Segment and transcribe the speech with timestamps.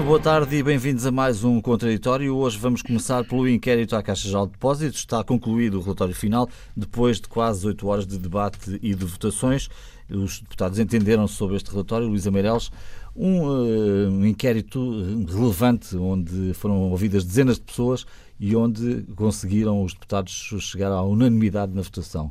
[0.00, 2.34] Viva, boa tarde e bem-vindos a mais um Contraditório.
[2.34, 5.00] Hoje vamos começar pelo inquérito à Caixa Geral de Depósitos.
[5.00, 9.68] Está concluído o relatório final, depois de quase oito horas de debate e de votações.
[10.08, 12.08] Os deputados entenderam sobre este relatório.
[12.08, 12.70] Luísa Meireles,
[13.14, 14.80] um, uh, um inquérito
[15.28, 18.06] relevante, onde foram ouvidas dezenas de pessoas
[18.38, 22.30] e onde conseguiram os deputados chegar à unanimidade na votação.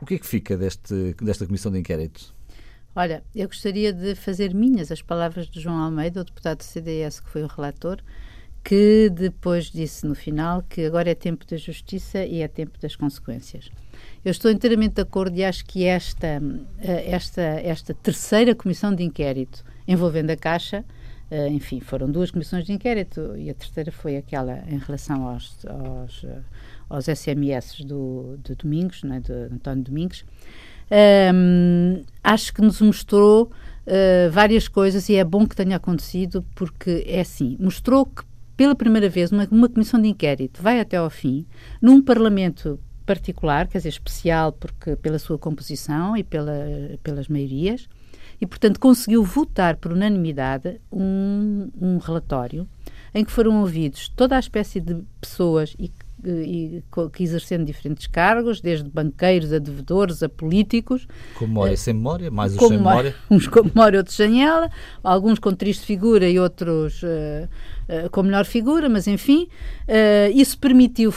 [0.00, 2.34] O que é que fica deste, desta comissão de inquérito?
[2.94, 7.20] Olha, eu gostaria de fazer minhas as palavras de João Almeida, o deputado do CDS
[7.20, 8.02] que foi o relator,
[8.64, 12.96] que depois disse no final que agora é tempo da justiça e é tempo das
[12.96, 13.70] consequências.
[14.24, 16.42] Eu estou inteiramente de acordo e acho que esta,
[16.80, 20.84] eh, esta, esta terceira comissão de inquérito envolvendo a Caixa,
[21.30, 25.64] eh, enfim, foram duas comissões de inquérito e a terceira foi aquela em relação aos,
[25.64, 26.40] aos, eh,
[26.88, 30.24] aos SMS do, de Domingos, né, de António Domingos,
[31.34, 37.04] um, acho que nos mostrou uh, várias coisas e é bom que tenha acontecido porque
[37.06, 38.22] é assim, mostrou que
[38.56, 41.46] pela primeira vez uma, uma comissão de inquérito vai até ao fim
[41.80, 46.54] num parlamento particular, quer dizer, especial porque pela sua composição e pela,
[47.02, 47.88] pelas maiorias
[48.40, 52.66] e, portanto, conseguiu votar por unanimidade um, um relatório
[53.12, 55.90] em que foram ouvidos toda a espécie de pessoas e
[56.24, 56.82] e,
[57.12, 61.06] que exercendo diferentes cargos, desde banqueiros a devedores a políticos.
[61.34, 63.14] Com memória e sem memória, mais os sem memória.
[63.30, 64.70] Uns com memória, outros sem ela,
[65.02, 67.48] alguns com triste figura e outros uh,
[68.06, 69.48] uh, com melhor figura, mas enfim,
[69.88, 71.12] uh, isso permitiu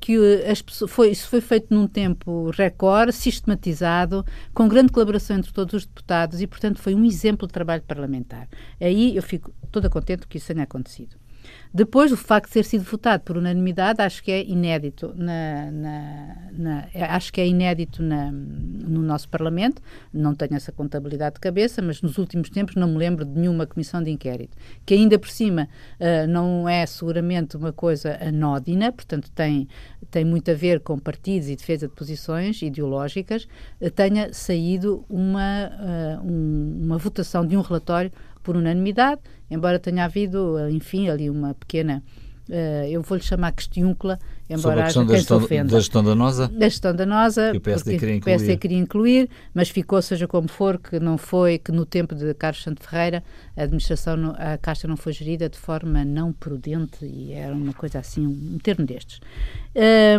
[0.00, 0.16] que
[0.50, 5.74] as pessoas, foi, isso foi feito num tempo recorde, sistematizado, com grande colaboração entre todos
[5.74, 8.48] os deputados e, portanto, foi um exemplo de trabalho parlamentar.
[8.80, 11.19] Aí eu fico toda contente que isso tenha acontecido.
[11.72, 16.36] Depois, o facto de ter sido votado por unanimidade, acho que é inédito, na, na,
[16.52, 19.80] na acho que é inédito no nosso Parlamento.
[20.12, 23.66] Não tenho essa contabilidade de cabeça, mas nos últimos tempos não me lembro de nenhuma
[23.66, 24.56] comissão de inquérito.
[24.84, 25.68] Que ainda por cima
[26.00, 29.68] uh, não é seguramente uma coisa anódina, portanto tem,
[30.10, 33.46] tem muito a ver com partidos e defesa de posições ideológicas,
[33.80, 35.70] uh, tenha saído uma,
[36.20, 38.10] uh, um, uma votação de um relatório
[38.42, 39.20] por unanimidade,
[39.50, 42.02] embora tenha havido, enfim, ali uma pequena.
[42.50, 44.18] Uh, eu vou-lhe chamar questiúncula,
[44.48, 45.70] embora haja quem se ofenda.
[45.70, 46.48] Da gestão danosa?
[46.48, 48.20] Da gestão danosa, que o PSD queria incluir.
[48.20, 52.12] O PSD queria incluir, mas ficou, seja como for, que não foi, que no tempo
[52.12, 53.22] de Carlos Santo Ferreira
[53.56, 58.00] a administração, a Caixa não foi gerida de forma não prudente e era uma coisa
[58.00, 59.20] assim, um termo destes.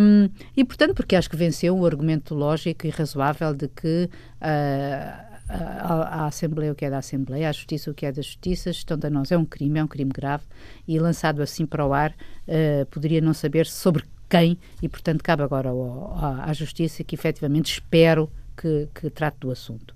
[0.02, 4.10] Um, e, portanto, porque acho que venceu o argumento lógico e razoável de que
[4.42, 8.70] uh, à, Assembleia o que é da Assembleia, à Justiça o que é da Justiça,
[8.70, 10.44] a gestão da nós é um crime, é um crime grave
[10.88, 15.44] e lançado assim para o ar uh, poderia não saber sobre quem e, portanto, cabe
[15.44, 19.94] agora ao, à Justiça que efetivamente espero que, que trate do assunto.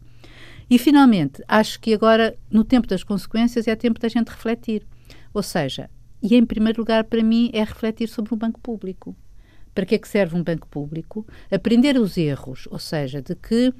[0.70, 4.84] E, finalmente, acho que agora, no tempo das consequências, é tempo da gente refletir.
[5.34, 5.90] Ou seja,
[6.22, 9.16] e em primeiro lugar, para mim, é refletir sobre o banco público
[9.76, 13.68] para que é que serve um banco público, aprender os erros, ou seja, de que
[13.68, 13.74] uh,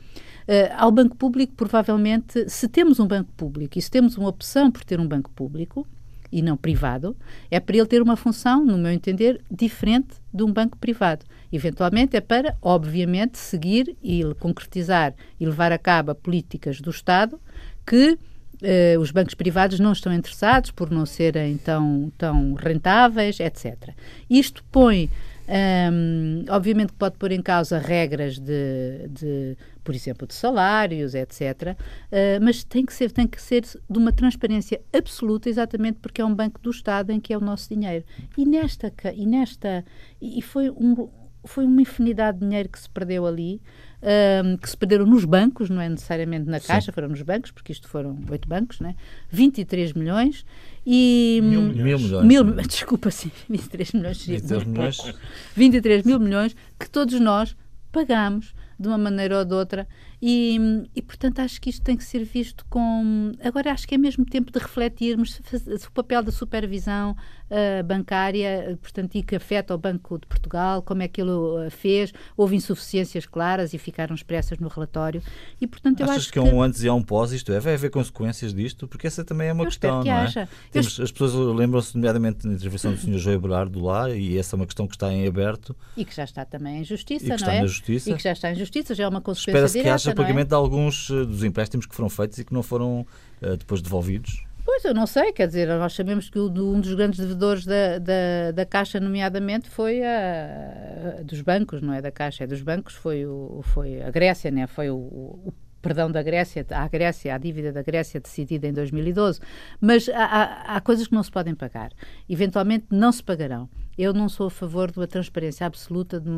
[0.78, 4.84] ao banco público, provavelmente, se temos um banco público e se temos uma opção por
[4.84, 5.88] ter um banco público
[6.30, 7.16] e não privado,
[7.50, 11.26] é para ele ter uma função, no meu entender, diferente de um banco privado.
[11.52, 17.40] Eventualmente é para, obviamente, seguir e concretizar e levar a cabo políticas do Estado
[17.88, 18.20] que
[18.56, 23.90] Uh, os bancos privados não estão interessados por não serem tão, tão rentáveis, etc.
[24.30, 25.10] Isto põe
[25.48, 31.78] um, obviamente que pode pôr em causa regras de, de por exemplo, de salários, etc.
[32.12, 36.26] Uh, mas tem que, ser, tem que ser de uma transparência absoluta, exatamente porque é
[36.26, 38.04] um banco do Estado em que é o nosso dinheiro.
[38.36, 39.86] E nesta, e nesta,
[40.20, 41.08] e foi um,
[41.46, 43.62] foi uma infinidade de dinheiro que se perdeu ali,
[44.06, 46.92] um, que se perderam nos bancos, não é necessariamente na Caixa, Sim.
[46.92, 48.96] foram nos bancos, porque isto foram oito bancos, né?
[49.32, 50.46] 23 milhões
[50.86, 51.40] e...
[51.44, 52.26] Mil milhões.
[52.26, 54.26] Mil, desculpa, sim, 23 milhões.
[54.26, 55.16] 23 milhões.
[55.56, 57.56] 23 mil milhões que todos nós
[57.92, 59.88] pagamos de uma maneira ou de outra
[60.28, 60.58] e,
[60.96, 63.32] e, portanto, acho que isto tem que ser visto com.
[63.44, 65.40] Agora, acho que é mesmo tempo de refletirmos
[65.88, 71.04] o papel da supervisão uh, bancária, portanto, e que afeta o Banco de Portugal, como
[71.04, 72.12] é que ele uh, fez.
[72.36, 75.22] Houve insuficiências claras e ficaram expressas no relatório.
[75.62, 77.54] E, portanto, eu Achas acho que, que é um antes e há um pós, isto
[77.54, 77.60] é?
[77.60, 78.88] Vai haver consequências disto?
[78.88, 80.22] Porque essa também é uma eu questão, que não é?
[80.22, 80.50] Haja.
[80.72, 83.20] Temos, As pessoas lembram-se, nomeadamente, da intervenção do Sr.
[83.20, 85.76] João Berardo lá, e essa é uma questão que está em aberto.
[85.96, 87.62] E que já está também em justiça, não está é?
[87.62, 88.10] Na justiça.
[88.10, 90.26] E que já está em justiça, já é uma consequência Espera-se haja é?
[90.26, 93.06] pagamento de alguns uh, dos empréstimos que foram feitos e que não foram
[93.42, 94.44] uh, depois devolvidos?
[94.66, 98.52] Pois, eu não sei, quer dizer, nós sabemos que um dos grandes devedores da, da,
[98.52, 102.96] da Caixa, nomeadamente, foi a, a, dos bancos, não é da Caixa, é dos bancos,
[102.96, 104.66] foi, o, foi a Grécia, né?
[104.66, 105.54] foi o, o
[105.84, 109.40] perdão da Grécia, à Grécia, à dívida da Grécia decidida em 2012.
[109.80, 111.92] Mas há, há, há coisas que não se podem pagar.
[112.28, 113.70] Eventualmente não se pagarão.
[113.96, 116.30] Eu não sou a favor de uma transparência absoluta de,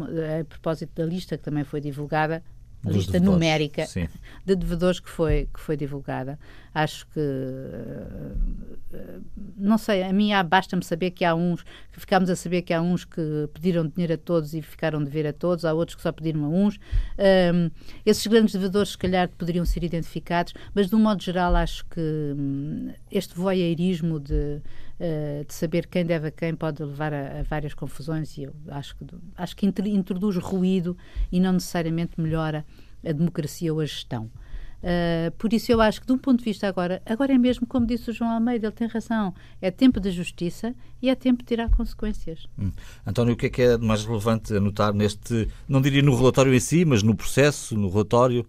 [0.41, 2.43] a propósito da lista que também foi divulgada
[2.85, 4.07] a lista devedores, numérica sim.
[4.45, 6.39] de devedores que foi, que foi divulgada.
[6.73, 9.19] Acho que, eh,
[9.57, 12.81] não sei, a mim basta-me saber que há uns, que ficámos a saber que há
[12.81, 16.03] uns que pediram dinheiro a todos e ficaram de ver a todos, há outros que
[16.03, 16.79] só pediram a uns.
[17.17, 17.71] Um,
[18.05, 21.99] esses grandes devedores, se calhar, poderiam ser identificados, mas de um modo geral, acho que
[21.99, 24.61] hum, este voyeurismo de
[24.99, 28.53] uh, de saber quem deve a quem pode levar a, a, várias confusões e eu
[28.69, 29.05] acho que,
[29.35, 30.97] acho que introduz ruído
[31.31, 32.65] e não necessariamente melhora
[33.05, 34.29] a democracia ou a gestão.
[34.77, 37.65] Uh, por isso eu acho que de um ponto de vista agora, agora é mesmo
[37.65, 41.39] como disse o João Almeida, ele tem razão, é tempo de justiça e é tempo
[41.39, 42.47] de tirar consequências.
[42.59, 42.71] Hum.
[43.05, 46.53] António, o que é que é mais relevante a notar neste, não diria no relatório
[46.53, 48.45] em si, mas no processo, no relatório,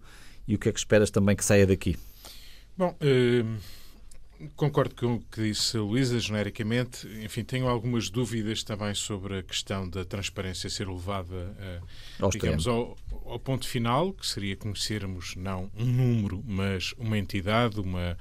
[0.47, 1.97] e o que é que esperas também que saia daqui?
[2.77, 3.78] Bom, uh
[4.55, 7.05] Concordo com o que disse a Luísa, genericamente.
[7.23, 11.81] Enfim, tenho algumas dúvidas também sobre a questão da transparência ser levada
[12.19, 12.95] a, digamos, ao,
[13.25, 18.17] ao, ponto final, que seria conhecermos não um número, mas uma entidade, uma,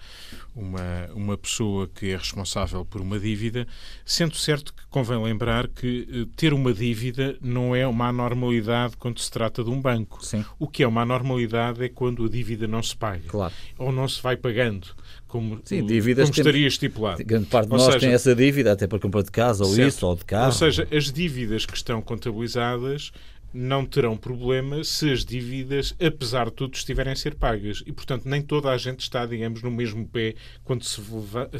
[0.56, 3.64] uma, uma pessoa que é responsável por uma dívida,
[4.04, 9.20] sendo certo que convém lembrar que eh, ter uma dívida não é uma anormalidade quando
[9.20, 10.24] se trata de um banco.
[10.24, 10.44] Sim.
[10.58, 13.28] O que é uma anormalidade é quando a dívida não se paga.
[13.28, 13.54] Claro.
[13.78, 14.96] Ou não se vai pagando
[15.28, 17.22] como, Sim, dívidas como estaria estipulado.
[17.24, 19.70] Grande parte de ou nós seja, tem essa dívida, até para compra de casa, ou
[19.70, 19.88] certo.
[19.88, 20.46] isso, ou de carro.
[20.46, 23.12] Ou seja, as dívidas que estão contabilizadas
[23.52, 27.82] não terão problema se as dívidas, apesar de tudo, estiverem a ser pagas.
[27.86, 30.34] E, portanto, nem toda a gente está, digamos, no mesmo pé
[30.64, 31.00] quando se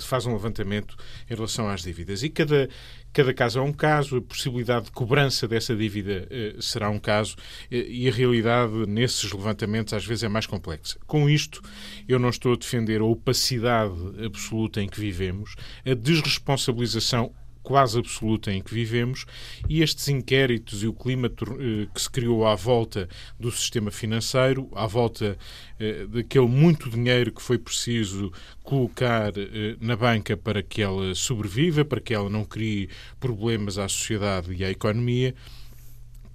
[0.00, 0.96] faz um levantamento
[1.30, 2.22] em relação às dívidas.
[2.22, 2.68] E cada,
[3.12, 7.36] cada caso é um caso, a possibilidade de cobrança dessa dívida eh, será um caso
[7.70, 10.98] eh, e a realidade nesses levantamentos às vezes é mais complexa.
[11.06, 11.62] Com isto,
[12.06, 13.94] eu não estou a defender a opacidade
[14.24, 15.54] absoluta em que vivemos,
[15.86, 17.32] a desresponsabilização
[17.68, 19.26] quase absoluta em que vivemos
[19.68, 23.06] e estes inquéritos e o clima eh, que se criou à volta
[23.38, 25.36] do sistema financeiro, à volta
[25.78, 28.32] eh, daquele muito dinheiro que foi preciso
[28.62, 32.88] colocar eh, na banca para que ela sobreviva, para que ela não crie
[33.20, 35.34] problemas à sociedade e à economia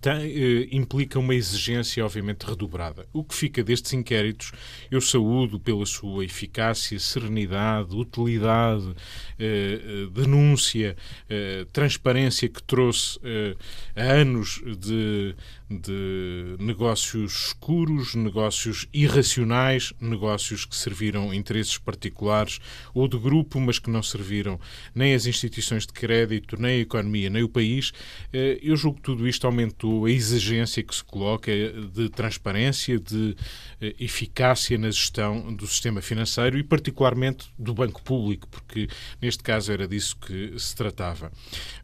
[0.04, 3.08] tem, eh, implica uma exigência, obviamente, redobrada.
[3.14, 4.52] O que fica destes inquéritos,
[4.92, 8.94] eu saúdo pela sua eficácia, serenidade, utilidade,
[9.40, 10.98] eh, eh denúncia,
[11.30, 13.56] eh, transparência que trouxe eh,
[13.96, 15.36] anos de,
[15.78, 22.60] de negócios escuros, negócios irracionais, negócios que serviram interesses particulares
[22.94, 24.60] ou de grupo, mas que não serviram
[24.94, 27.92] nem as instituições de crédito, nem a economia, nem o país.
[28.32, 33.36] Eh, eu julgo que tudo isto aumentou a exigência que se coloca de transparência, de
[33.82, 38.88] eh, eficácia na gestão do sistema financeiro e, particularmente, do banco público, porque
[39.22, 41.32] neste caso era disso que se tratava.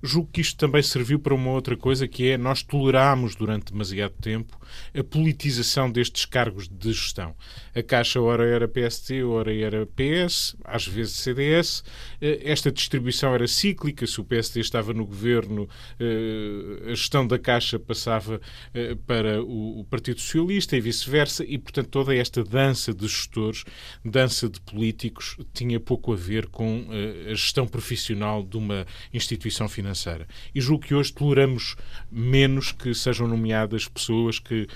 [0.01, 4.13] Julgo que isto também serviu para uma outra coisa que é nós tolerámos durante demasiado
[4.21, 4.59] tempo
[4.93, 7.35] a politização destes cargos de gestão.
[7.75, 11.83] A Caixa ora era PST, ora era PS, às vezes CDS.
[12.21, 14.05] Eh, esta distribuição era cíclica.
[14.05, 15.67] Se o PST estava no governo,
[15.99, 18.41] eh, a gestão da Caixa passava
[18.73, 21.43] eh, para o Partido Socialista e vice-versa.
[21.45, 23.63] E, portanto, toda esta dança de gestores,
[24.03, 26.87] dança de políticos, tinha pouco a ver com
[27.29, 30.27] a gestão profissional de uma instituição financeira.
[30.53, 31.75] E julgo que hoje toleramos
[32.11, 33.27] menos que sejam
[33.69, 34.67] nomeadas pessoas que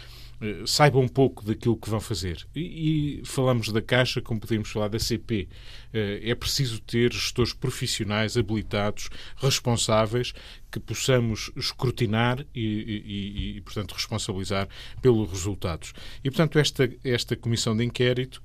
[0.42, 2.46] eh, saibam um pouco daquilo que vão fazer.
[2.56, 5.48] E, e, falamos da Caixa, como podemos falar da CP.
[5.94, 10.34] Eh, é preciso ter gestores profissionais, habilitados, responsáveis,
[10.72, 14.68] que possamos escrutinar e, e, e portanto, responsabilizar
[15.02, 15.94] pelos resultados.
[16.24, 18.42] E, portanto, esta, esta comissão de inquérito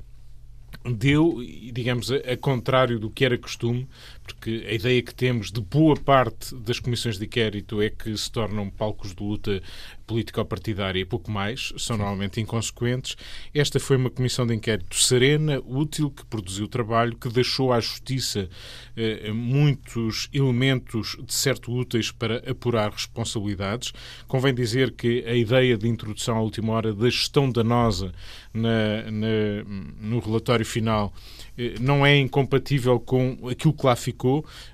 [0.85, 1.39] deu,
[1.73, 3.89] digamos, a, a, contrário do que era costume,
[4.35, 8.31] porque a ideia que temos de boa parte das comissões de inquérito é que se
[8.31, 9.63] tornam palcos de luta
[10.07, 12.03] político-partidária e pouco mais, são Sim.
[12.03, 13.15] normalmente inconsequentes.
[13.55, 18.49] Esta foi uma comissão de inquérito serena, útil, que produziu trabalho, que deixou à Justiça
[18.97, 23.93] eh, muitos elementos de certo úteis para apurar responsabilidades.
[24.27, 28.13] Convém dizer que a ideia de introdução à última hora da gestão danosa
[28.53, 29.65] na, na,
[30.01, 31.13] no relatório final
[31.59, 34.18] eh, não é incompatível com aquilo que lá ficou.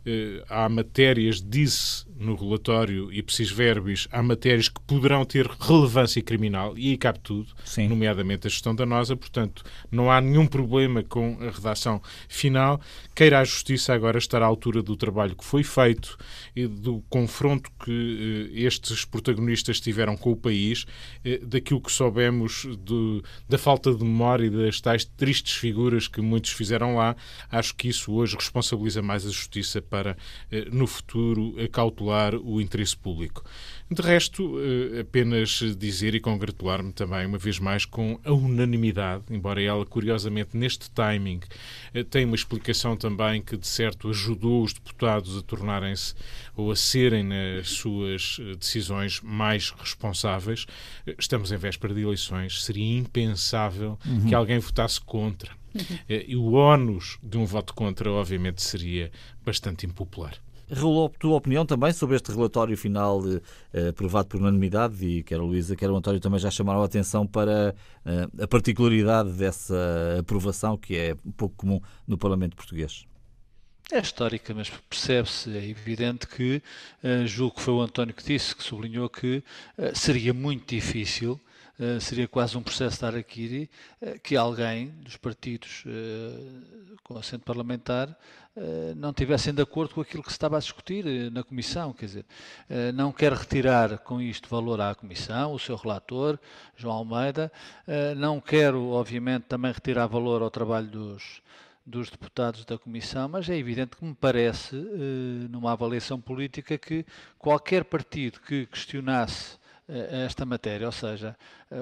[0.04, 6.22] Eh, há matérias, disse no relatório e preciso verbis há matérias que poderão ter relevância
[6.22, 7.88] criminal e aí cabe tudo, Sim.
[7.88, 12.80] nomeadamente a gestão danosa, portanto não há nenhum problema com a redação final.
[13.14, 16.16] Queira a Justiça agora estar à altura do trabalho que foi feito
[16.54, 20.86] e do confronto que eh, estes protagonistas tiveram com o país,
[21.24, 26.20] eh, daquilo que soubemos de, da falta de memória e das tais tristes figuras que
[26.20, 27.16] muitos fizeram lá,
[27.50, 30.16] acho que isso hoje responsabiliza mais a Justiça para,
[30.50, 31.54] eh, no futuro,
[32.44, 33.44] o interesse público.
[33.90, 39.62] De resto, eh, apenas dizer e congratular-me também, uma vez mais, com a unanimidade, embora
[39.62, 41.40] ela, curiosamente, neste timing,
[41.92, 46.14] eh, tenha uma explicação também que, de certo, ajudou os deputados a tornarem-se
[46.56, 50.66] ou a serem nas suas eh, decisões mais responsáveis.
[51.18, 54.26] Estamos em véspera de eleições, seria impensável uhum.
[54.26, 55.52] que alguém votasse contra.
[55.74, 55.98] Uhum.
[56.08, 59.12] E o ónus de um voto contra, obviamente, seria
[59.44, 60.38] bastante impopular.
[60.70, 63.20] Raul, tua opinião também sobre este relatório final
[63.72, 66.84] eh, aprovado por unanimidade e quer a Luísa, quer o António também já chamaram a
[66.86, 73.06] atenção para eh, a particularidade dessa aprovação que é pouco comum no Parlamento português.
[73.92, 76.62] É histórica, mas percebe-se, é evidente que,
[77.02, 79.44] uh, julgo que foi o António que disse, que sublinhou que
[79.92, 81.38] seria muito difícil
[81.76, 83.68] Uh, seria quase um processo de araquiri,
[84.00, 88.16] uh, que alguém dos partidos uh, com assento parlamentar
[88.96, 91.92] não tivessem de acordo com aquilo que se estava a discutir na Comissão.
[91.92, 92.26] Quer dizer,
[92.94, 96.38] não quer retirar com isto valor à Comissão, o seu relator,
[96.76, 97.50] João Almeida,
[98.16, 101.42] não quero, obviamente, também retirar valor ao trabalho dos,
[101.84, 104.76] dos deputados da Comissão, mas é evidente que me parece,
[105.50, 107.04] numa avaliação política, que
[107.36, 111.36] qualquer partido que questionasse esta matéria, ou seja,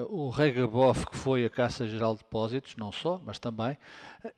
[0.09, 3.77] o regabof que foi a Caixa Geral de Depósitos, não só, mas também,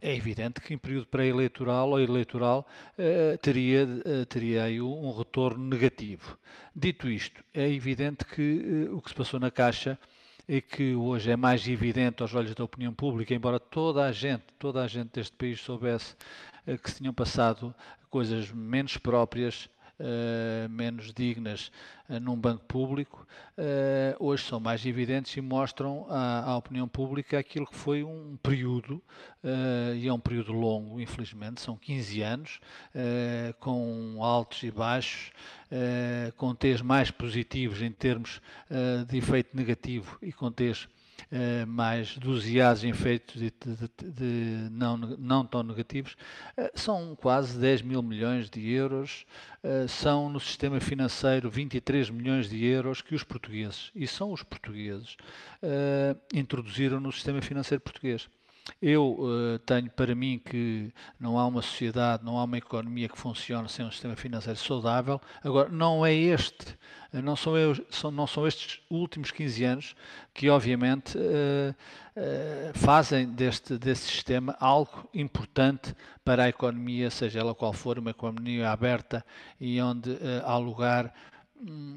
[0.02, 2.68] é evidente que em período pré-eleitoral ou eleitoral
[2.98, 6.38] eh, teria, eh, teria aí um retorno negativo.
[6.76, 9.98] Dito isto, é evidente que eh, o que se passou na Caixa
[10.48, 14.44] e que hoje é mais evidente aos olhos da opinião pública, embora toda a gente,
[14.60, 16.16] toda a gente deste país soubesse
[16.84, 17.74] que se tinham passado
[18.10, 19.70] coisas menos próprias
[20.00, 21.72] uh, menos dignas
[22.10, 23.26] uh, num banco público,
[23.58, 28.38] uh, hoje são mais evidentes e mostram à, à, opinião pública aquilo que foi um
[28.42, 29.02] período,
[29.96, 32.60] e é um período longo, infelizmente, são 15 anos,
[33.60, 35.32] com altos e baixos,
[36.36, 38.42] com T's mais positivos em termos
[39.08, 40.88] de efeito negativo e com T's
[41.32, 46.16] Uh, mais doseados efeitos de, de, de, não, não tão negativos,
[46.58, 49.26] uh, são quase 10 mil milhões de euros,
[49.64, 54.44] uh, são no sistema financeiro 23 milhões de euros que os portugueses, e são os
[54.44, 55.18] portugueses,
[56.34, 58.30] introduziram no sistema financeiro português.
[58.82, 63.18] Eu uh, tenho para mim que não há uma sociedade, não há uma economia que
[63.18, 65.22] funcione sem um sistema financeiro saudável.
[65.44, 66.76] Agora, não é este,
[67.14, 69.96] eh, não são, eu, são, não são estes últimos 15 anos
[70.34, 77.54] que, obviamente, uh, uh, fazem deste, deste sistema algo importante para a economia, seja ela
[77.54, 79.24] qual for, uma economia aberta
[79.60, 81.14] e onde há lugar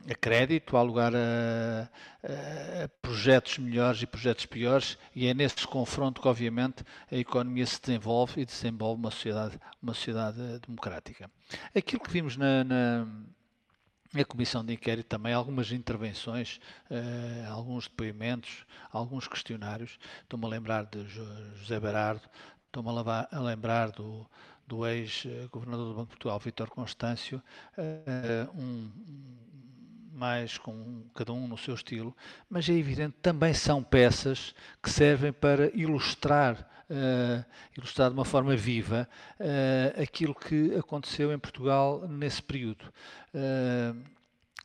[0.09, 1.89] a crédito, há lugar a,
[2.23, 7.81] a, projetos melhores e projetos piores, e é nesse confronto que, obviamente, a economia se
[7.81, 11.31] desenvolve e desenvolve uma sociedade, uma sociedade democrática.
[11.75, 13.07] Aquilo que vimos na, na
[14.15, 16.59] a Comissão de Inquérito também algumas intervenções,
[16.91, 19.99] eh, alguns depoimentos, alguns questionários.
[20.23, 22.23] Estou-me a lembrar de José Berardo,
[22.67, 24.27] estou-me a lembrar do,
[24.67, 27.43] do ex-governador do Banco de Portugal, Vítor Constâncio,
[27.77, 28.91] eh, um,
[30.19, 32.15] mais com cada um no seu estilo,
[32.51, 37.45] mas é evidente também são peças que servem para ilustrar, uh,
[37.77, 39.09] ilustrar de uma forma viva
[39.39, 42.93] uh, aquilo que aconteceu em Portugal nesse período.
[43.33, 44.18] Uh,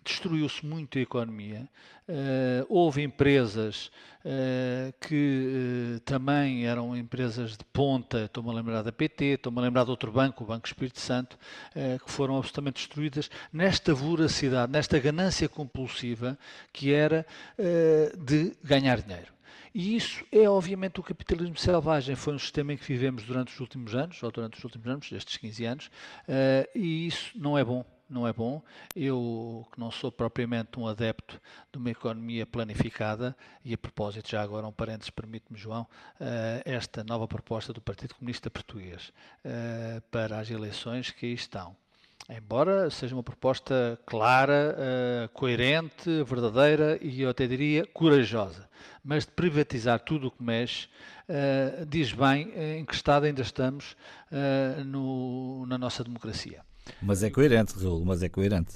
[0.04, 1.68] destruiu-se muito a economia.
[2.06, 3.90] Uh, houve empresas
[4.26, 9.62] uh, que uh, também eram empresas de ponta, estou-me a lembrar da PT, estou-me a
[9.62, 11.38] lembrar de outro banco, o Banco Espírito Santo,
[11.74, 16.38] que foram absolutamente destruídas nesta voracidade, nesta ganância compulsiva
[16.72, 17.26] que era
[18.18, 19.32] de ganhar dinheiro.
[19.74, 22.16] E isso é obviamente o capitalismo selvagem.
[22.16, 25.12] Foi um sistema em que vivemos durante os últimos anos, ou durante os últimos anos,
[25.12, 25.92] estes 15 anos,
[26.76, 27.84] e isso não é bom
[28.14, 28.62] não é bom.
[28.96, 31.42] Eu, que não sou propriamente um adepto
[31.72, 35.88] de uma economia planificada, e a propósito, já agora um parênteses, permite-me, João,
[36.20, 39.12] eh, esta nova proposta do Partido Comunista Português
[39.44, 41.76] eh, para as eleições que aí estão.
[42.30, 48.70] Embora seja uma proposta clara, eh, coerente, verdadeira e eu até diria corajosa,
[49.04, 50.88] mas de privatizar tudo o que mexe,
[51.88, 53.96] diz bem em que estado ainda estamos
[54.86, 56.62] no, na nossa democracia.
[57.02, 58.76] Mas é coerente, Raul, mas é coerente.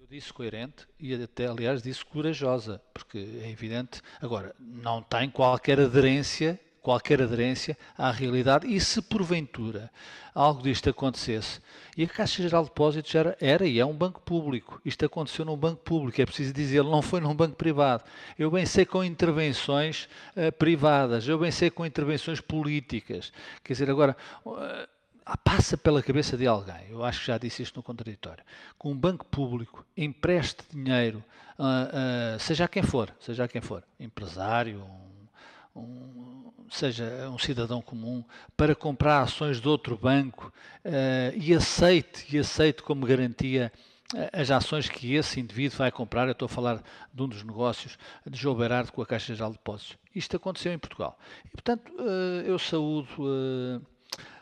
[0.00, 4.00] Eu disse coerente e até, aliás, disse corajosa, porque é evidente.
[4.20, 9.90] Agora, não tem qualquer aderência qualquer aderência à realidade e se porventura
[10.34, 11.60] algo disto acontecesse,
[11.96, 15.44] e a Caixa Geral de Depósitos era, era e é um banco público, isto aconteceu
[15.44, 18.04] num banco público, é preciso dizer, não foi num banco privado.
[18.38, 23.90] Eu bem sei com intervenções uh, privadas, eu bem sei com intervenções políticas, quer dizer,
[23.90, 24.16] agora...
[24.46, 24.97] Uh,
[25.36, 28.42] passa pela cabeça de alguém, eu acho que já disse isto no contraditório,
[28.80, 31.22] que um banco público empreste dinheiro,
[31.58, 34.82] uh, uh, seja a quem for, seja a quem for, empresário,
[35.76, 38.24] um, um, seja um cidadão comum,
[38.56, 40.52] para comprar ações de outro banco
[40.84, 43.70] uh, e aceite, e aceite como garantia
[44.32, 46.82] as ações que esse indivíduo vai comprar, eu estou a falar
[47.12, 49.98] de um dos negócios de João Berardo com a Caixa Geral de Depósitos.
[50.14, 51.18] Isto aconteceu em Portugal.
[51.44, 51.92] E, portanto,
[52.46, 53.06] eu saúdo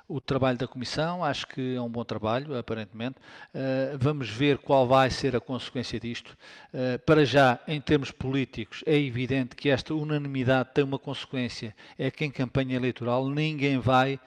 [0.09, 3.17] o trabalho da Comissão, acho que é um bom trabalho, aparentemente.
[3.53, 6.37] Uh, vamos ver qual vai ser a consequência disto.
[6.73, 12.11] Uh, para já, em termos políticos, é evidente que esta unanimidade tem uma consequência, é
[12.11, 14.21] que em campanha eleitoral ninguém vai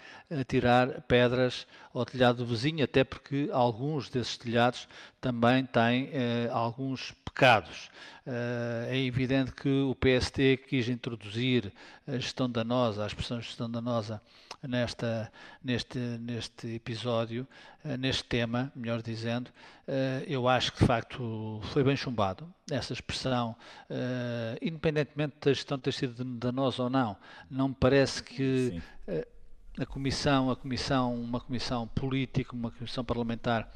[0.48, 4.88] tirar pedras ao telhado do vizinho, até porque alguns desses telhados
[5.20, 6.12] também têm
[6.52, 7.90] alguns pecados.
[8.88, 11.74] é evidente que o PST quis introduzir
[12.08, 14.22] a gestão danosa, a expressão gestão danosa,
[14.68, 15.32] nesta,
[15.64, 17.48] neste, neste episódio,
[17.84, 19.48] uh, neste tema, melhor dizendo,
[19.88, 23.56] uh, eu acho que de facto foi bem chumbado essa expressão,
[23.90, 27.16] uh, independentemente da gestão ter sido danosa ou não,
[27.50, 28.82] não me parece que
[29.80, 33.72] a comissão, a comissão, uma comissão política, uma comissão parlamentar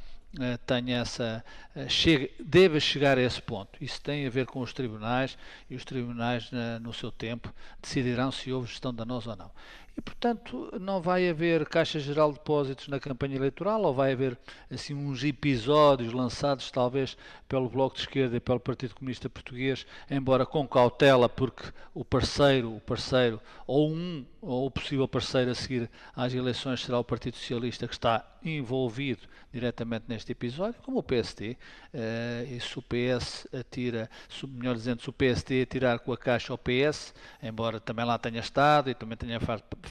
[0.65, 1.45] tenha essa
[1.87, 3.77] chega, deve chegar a esse ponto.
[3.79, 5.37] Isso tem a ver com os tribunais
[5.69, 6.49] e os tribunais
[6.81, 9.51] no seu tempo decidirão se houve gestão danosa ou não.
[9.95, 14.37] E, portanto, não vai haver Caixa Geral de Depósitos na campanha eleitoral ou vai haver
[14.71, 17.15] assim uns episódios lançados talvez
[17.47, 22.75] pelo Bloco de Esquerda e pelo Partido Comunista Português, embora com cautela, porque o parceiro,
[22.75, 27.37] o parceiro ou um ou o possível parceiro a seguir às eleições será o Partido
[27.37, 29.21] Socialista que está envolvido
[29.53, 31.51] diretamente neste episódio, como o PSD.
[31.51, 31.55] Uh,
[31.93, 34.09] eh, e se o PS atira,
[34.49, 38.39] melhor dizendo, se o PSD atirar com a Caixa ao PS, embora também lá tenha
[38.41, 39.39] estado e também tenha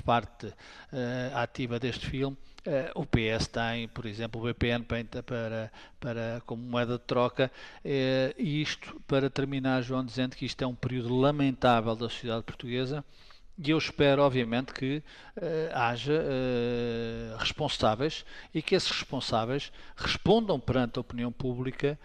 [0.00, 6.42] parte uh, ativa deste filme, uh, o PS tem, por exemplo, o BPN para, para,
[6.46, 7.50] como moeda de troca,
[7.84, 12.44] uh, e isto para terminar, João, dizendo que isto é um período lamentável da sociedade
[12.44, 13.04] portuguesa,
[13.58, 15.02] e eu espero, obviamente, que
[15.74, 16.24] haja
[17.38, 21.98] responsáveis e que esses responsáveis respondam perante a opinião pública,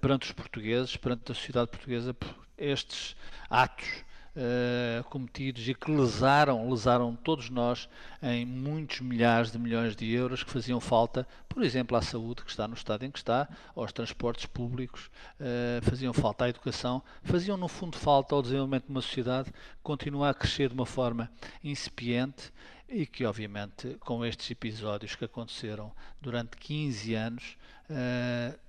[0.00, 3.16] perante os portugueses, perante a sociedade portuguesa, por estes
[3.50, 4.05] atos
[4.36, 7.88] uh, cometidos e que lesaram, lesaram todos nós
[8.22, 12.50] em muitos milhares de milhões de euros que faziam falta, por exemplo, à saúde, que
[12.50, 17.56] está no estado em que está, aos transportes públicos, uh, faziam falta à educação, faziam
[17.56, 21.30] no fundo falta ao desenvolvimento de uma sociedade que continua a crescer de uma forma
[21.64, 22.52] incipiente
[22.88, 27.56] e que, obviamente, com estes episódios que aconteceram durante 15 anos,
[27.90, 28.65] uh,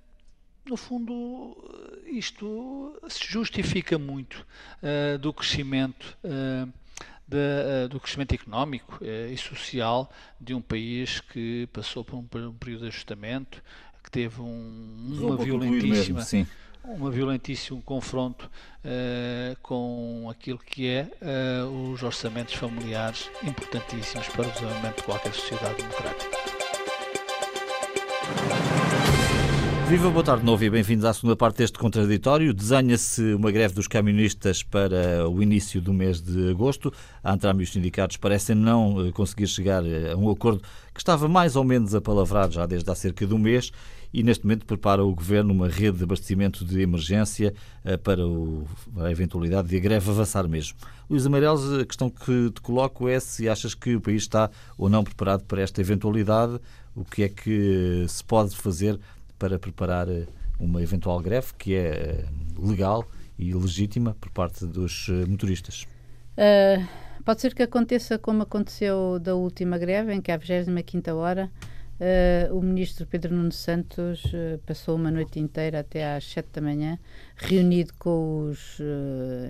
[0.68, 1.56] no fundo,
[2.06, 4.46] isto se justifica muito
[4.82, 6.16] uh, do crescimento.
[6.24, 6.70] Uh,
[7.90, 12.88] do crescimento económico e social de um país que passou por um, um período de
[12.88, 13.62] ajustamento,
[14.02, 16.48] que teve um, uma violentíssima, mesmo,
[16.84, 18.50] uma violentíssimo confronto
[18.82, 25.34] uh, com aquilo que é uh, os orçamentos familiares importantíssimos para o desenvolvimento de qualquer
[25.34, 26.38] sociedade democrática.
[29.88, 32.52] Viva, boa tarde de novo e bem-vindos à segunda parte deste contraditório.
[32.52, 36.92] Desenha-se uma greve dos camionistas para o início do mês de agosto.
[37.24, 40.60] A Antram e os sindicatos parecem não eh, conseguir chegar eh, a um acordo
[40.92, 43.72] que estava mais ou menos apalavrado já desde há cerca de um mês
[44.12, 48.22] e neste momento prepara o Governo uma rede de abastecimento de emergência eh, para
[48.98, 50.76] a eventualidade de a greve avançar mesmo.
[51.08, 54.90] Luís Amarelos, a questão que te coloco é se achas que o país está ou
[54.90, 56.60] não preparado para esta eventualidade,
[56.94, 58.98] o que é que se pode fazer
[59.38, 60.26] para preparar eh,
[60.58, 62.24] uma eventual greve que é eh,
[62.58, 63.06] legal
[63.38, 65.86] e legítima por parte dos eh, motoristas?
[66.36, 66.86] Uh,
[67.24, 71.50] pode ser que aconteça como aconteceu da última greve, em que à 25 hora
[72.00, 76.60] uh, o ministro Pedro Nuno Santos uh, passou uma noite inteira até às 7 da
[76.60, 76.98] manhã
[77.36, 78.78] reunido com os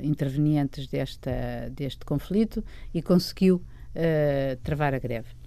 [0.03, 3.63] intervenientes desta, deste conflito e conseguiu
[4.63, 5.38] travar a greve.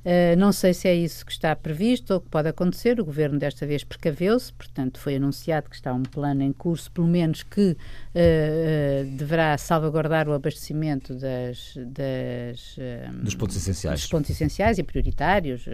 [0.00, 2.98] Uh, não sei se é isso que está previsto ou que pode acontecer.
[3.00, 7.06] O governo desta vez precaveu-se, portanto, foi anunciado que está um plano em curso, pelo
[7.06, 12.78] menos que uh, uh, deverá salvaguardar o abastecimento das, das
[13.22, 15.66] dos pontos essenciais, dos pontos essenciais e prioritários.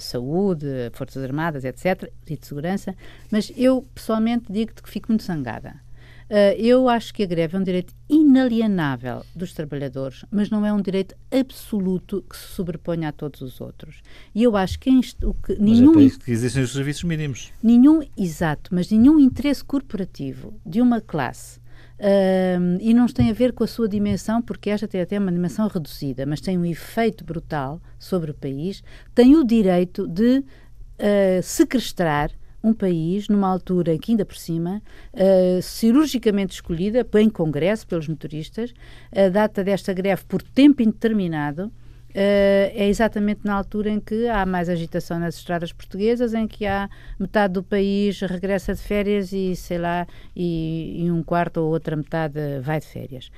[0.00, 2.94] saúde, Forças Armadas, etc., e de segurança,
[3.30, 5.83] mas eu pessoalmente digo-te que fico muito zangada.
[6.30, 10.72] Uh, eu acho que a greve é um direito inalienável dos trabalhadores, mas não é
[10.72, 14.00] um direito absoluto que se sobreponha a todos os outros.
[14.34, 14.90] E eu acho que,
[15.22, 15.98] o que mas nenhum.
[15.98, 17.52] É isso que existem os serviços mínimos.
[17.62, 21.62] Nenhum, exato, mas nenhum interesse corporativo de uma classe
[21.96, 25.30] Uh, e não tem a ver com a sua dimensão, porque esta tem até uma
[25.30, 28.82] dimensão reduzida, mas tem um efeito brutal sobre o país,
[29.14, 32.30] tem o direito de uh, sequestrar
[32.64, 38.08] um país numa altura em que, ainda por cima, uh, cirurgicamente escolhida em Congresso pelos
[38.08, 38.72] motoristas,
[39.14, 41.70] a data desta greve por tempo indeterminado,
[42.14, 46.64] Uh, é exatamente na altura em que há mais agitação nas estradas portuguesas, em que
[46.64, 51.72] há metade do país regressa de férias e, sei lá, e, e um quarto ou
[51.72, 53.32] outra metade vai de férias.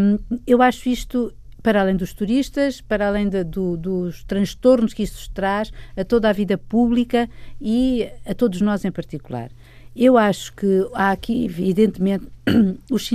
[0.00, 1.30] Um, eu acho isto
[1.66, 6.28] para além dos turistas, para além de, do, dos transtornos que isso traz a toda
[6.30, 7.28] a vida pública
[7.60, 9.50] e a todos nós em particular.
[9.96, 12.28] Eu acho que há aqui, evidentemente,
[12.88, 13.10] os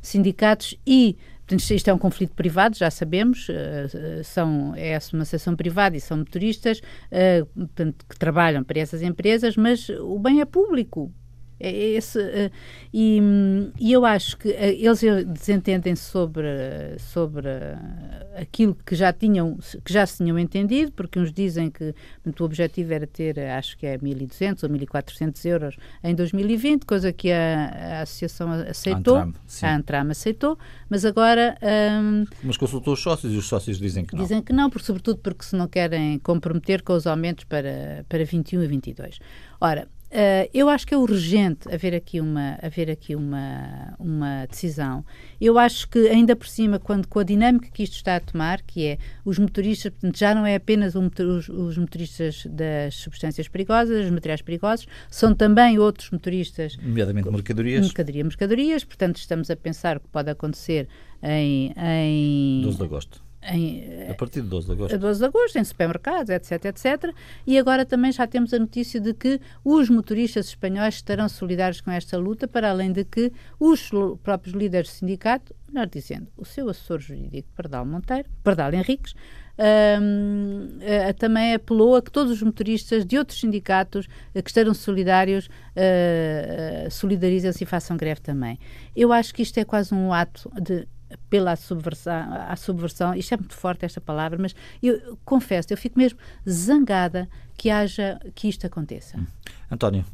[0.00, 1.16] sindicatos e
[1.50, 6.18] isto é um conflito privado, já sabemos, uh, são, é uma associação privada e são
[6.18, 7.66] motoristas uh,
[8.08, 11.12] que trabalham para essas empresas, mas o bem é público.
[11.60, 12.50] É, esse, uh,
[12.92, 13.20] e,
[13.80, 16.46] e, eu acho que uh, eles desentendem sobre,
[16.98, 17.48] sobre
[18.36, 21.94] aquilo que já tinham que já se tinham entendido, porque uns dizem que
[22.38, 27.30] o objetivo era ter, acho que é 1.200 ou 1.400 euros em 2020, coisa que
[27.32, 31.58] a, a associação aceitou, a Antram, a Antram, aceitou, mas agora...
[31.62, 34.22] Um, mas consultou os sócios e os sócios dizem que não.
[34.22, 38.24] Dizem que não, porque, sobretudo porque se não querem comprometer com os aumentos para, para
[38.24, 39.18] 21 e 22.
[39.60, 45.04] Ora, Uh, eu acho que é urgente haver aqui uma haver aqui uma uma decisão.
[45.38, 48.62] Eu acho que ainda por cima quando com a dinâmica que isto está a tomar,
[48.62, 54.06] que é os motoristas, portanto, já não é apenas os, os, motoristas das substâncias perigosas,
[54.06, 57.82] os materiais perigosos, são também outros motoristas, nomeadamente mercadorias.
[57.82, 58.84] Mercadoria, mercadorias.
[58.84, 60.88] Portanto, estamos a pensar o que pode acontecer
[61.22, 64.94] em, em 12 de agosto em, a partir de 12 de agosto.
[64.94, 67.14] A 12 de agosto, em supermercados, etc, etc.
[67.46, 71.90] E agora também já temos a notícia de que os motoristas espanhóis estarão solidários com
[71.90, 73.90] esta luta, para além de que os
[74.22, 79.14] próprios líderes do sindicato, melhor dizendo, o seu assessor jurídico, Pardal Monteiro, Pardal Henriques,
[80.00, 84.72] um, uh, também apelou a que todos os motoristas de outros sindicatos uh, que estejam
[84.72, 88.56] solidários uh, solidarizem-se e façam greve também.
[88.94, 90.86] Eu acho que isto é quase um ato de
[91.30, 92.14] pela subversão,
[92.48, 96.18] a subversão, isto é muito forte esta palavra, mas eu confesso, eu fico mesmo
[96.48, 99.18] zangada que haja, que isto aconteça.
[99.18, 99.26] Hum.
[99.70, 100.04] António.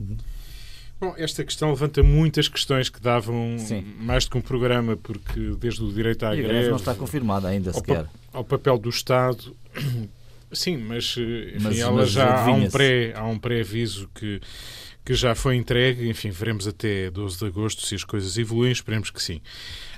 [1.00, 3.82] Bom, esta questão levanta muitas questões que davam Sim.
[3.98, 6.68] mais do que um programa, porque desde o direito à e greve...
[6.68, 8.04] não está confirmada ainda ao sequer.
[8.04, 9.56] Pa ao papel do Estado...
[10.54, 14.40] Sim, mas, enfim, mas, ela mas já há um, pré, há um pré-aviso que,
[15.04, 16.08] que já foi entregue.
[16.08, 18.72] Enfim, veremos até 12 de agosto se as coisas evoluem.
[18.72, 19.40] Esperemos que sim.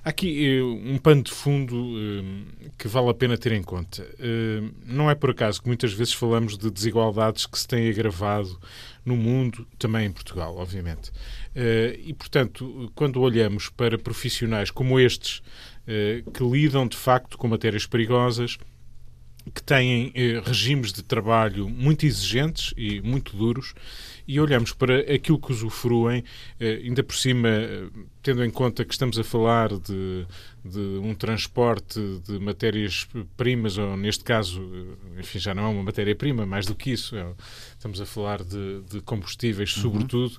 [0.04, 4.02] Há aqui uh, um pano de fundo uh, que vale a pena ter em conta.
[4.02, 8.58] Uh, não é por acaso que muitas vezes falamos de desigualdades que se têm agravado
[9.04, 11.12] no mundo, também em Portugal, obviamente.
[12.04, 15.42] e, portanto, quando olhamos para profissionais como estes,
[16.34, 18.58] que lidam de facto com matérias perigosas,
[19.54, 20.12] que têm
[20.44, 23.74] regimes de trabalho muito exigentes e muito duros,
[24.26, 26.24] e olhamos para aquilo que usufruem,
[26.58, 27.86] eh, ainda por cima, eh,
[28.22, 30.26] tendo em conta que estamos a falar de,
[30.64, 34.60] de um transporte de matérias-primas, ou neste caso,
[35.16, 37.24] eh, enfim, já não é uma matéria-prima, mais do que isso, é,
[37.70, 39.82] estamos a falar de, de combustíveis, uhum.
[39.82, 40.38] sobretudo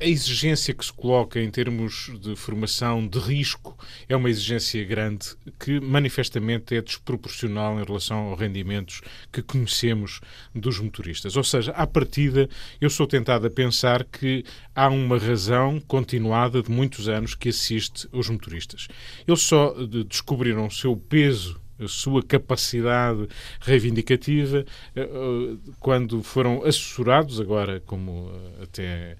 [0.00, 3.76] a exigência que se coloca em termos de formação de risco
[4.08, 5.28] é uma exigência grande
[5.58, 9.00] que manifestamente é desproporcional em relação aos rendimentos
[9.32, 10.20] que conhecemos
[10.54, 11.36] dos motoristas.
[11.36, 12.48] Ou seja, à partida,
[12.80, 18.08] eu sou tentado a pensar que há uma razão continuada de muitos anos que assiste
[18.12, 18.88] os motoristas.
[19.26, 19.74] Eles só
[20.06, 23.28] descobriram o seu peso sua capacidade
[23.60, 29.16] reivindicativa eh, eh, quando foram assessorados, agora como eh, até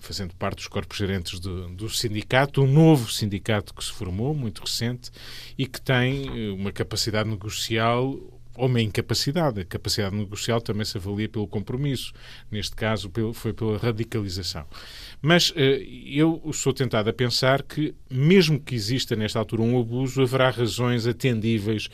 [0.00, 4.62] fazendo parte dos corpos gerentes do, do sindicato, um novo sindicato que se formou, muito
[4.62, 5.10] recente,
[5.58, 8.18] e que tem uma capacidade negocial
[8.60, 9.60] ou uma incapacidade.
[9.60, 12.12] A capacidade negocial também se avalia pelo compromisso.
[12.50, 14.66] Neste caso, foi pela radicalização.
[15.22, 15.52] Mas
[16.06, 21.06] eu sou tentado a pensar que, mesmo que exista nesta altura um abuso, haverá razões
[21.06, 21.88] atendíveis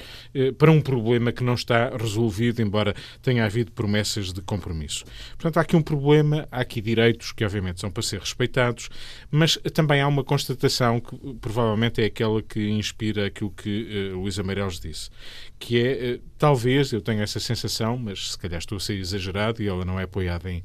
[0.58, 5.04] para um problema que não está resolvido, embora tenha havido promessas de compromisso.
[5.30, 8.88] Portanto, há aqui um problema, há aqui direitos que, obviamente, são para ser respeitados,
[9.30, 14.42] mas também há uma constatação que provavelmente é aquela que inspira aquilo que uh, Luísa
[14.42, 15.10] Meireles disse,
[15.58, 19.62] que é, uh, talvez, eu tenho essa sensação, mas se calhar estou a ser exagerado
[19.62, 20.62] e ela não é apoiada em,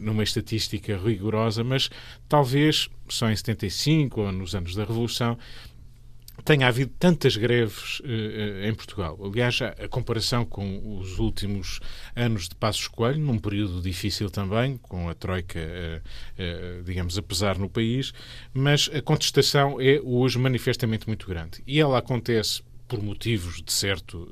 [0.00, 1.90] numa estatística rigorosa, mas
[2.28, 5.36] talvez só em 75 ou nos anos da Revolução
[6.44, 9.18] tenha havido tantas greves uh, em Portugal.
[9.22, 11.80] Aliás, a, a, comparação com os últimos
[12.16, 17.22] anos de Passos Coelho, num período difícil também, com a Troika, uh, uh, digamos, a
[17.22, 18.12] pesar no país,
[18.52, 21.62] mas a contestação é hoje manifestamente muito grande.
[21.66, 24.28] E ela acontece por motivos de certo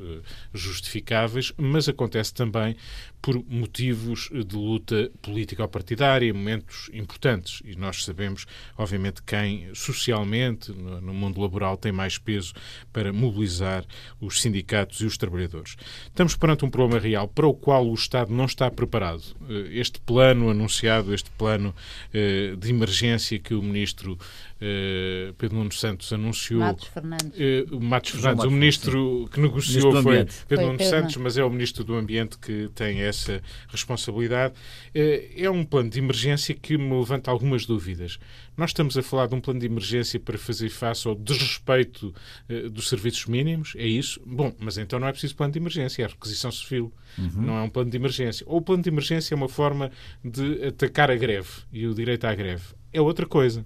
[0.53, 2.77] justificáveis, mas acontece também
[3.23, 7.63] por motivos de luta político-partidária, momentos importantes.
[7.65, 12.55] E nós sabemos, obviamente, quem socialmente, no mundo laboral, tem mais peso
[12.93, 13.85] para mobilizar
[14.21, 15.77] os sindicatos e os trabalhadores.
[16.07, 19.23] Estamos perante um problema real para o qual o Estado não está preparado.
[19.49, 21.75] Eh, este plano anunciado, este plano
[22.13, 24.19] eh, de emergência que o Ministro
[24.61, 26.61] eh, Pedro Nuno Santos anunciou.
[26.61, 27.71] Matos Fernandes.
[27.81, 31.95] Matos Fernandes, o Ministro que negociou foi Pedro Nuno Santos, mas é o Ministro do
[31.95, 34.55] Ambiente que tem essa responsabilidade.
[34.95, 38.19] Eh, é um plano de emergência que me levanta algumas dúvidas.
[38.57, 42.15] Nós estamos a falar de um plano de emergência para fazer face ao desrespeito
[42.49, 44.21] eh, dos serviços mínimos, é isso?
[44.25, 47.31] Bom, mas então não é preciso plano de emergência, é requisição civil, uhum.
[47.43, 48.45] não é um plano de emergência.
[48.49, 49.91] Ou o plano de emergência é uma forma
[50.25, 52.65] de atacar a greve e o direito à greve.
[52.93, 53.65] É outra coisa.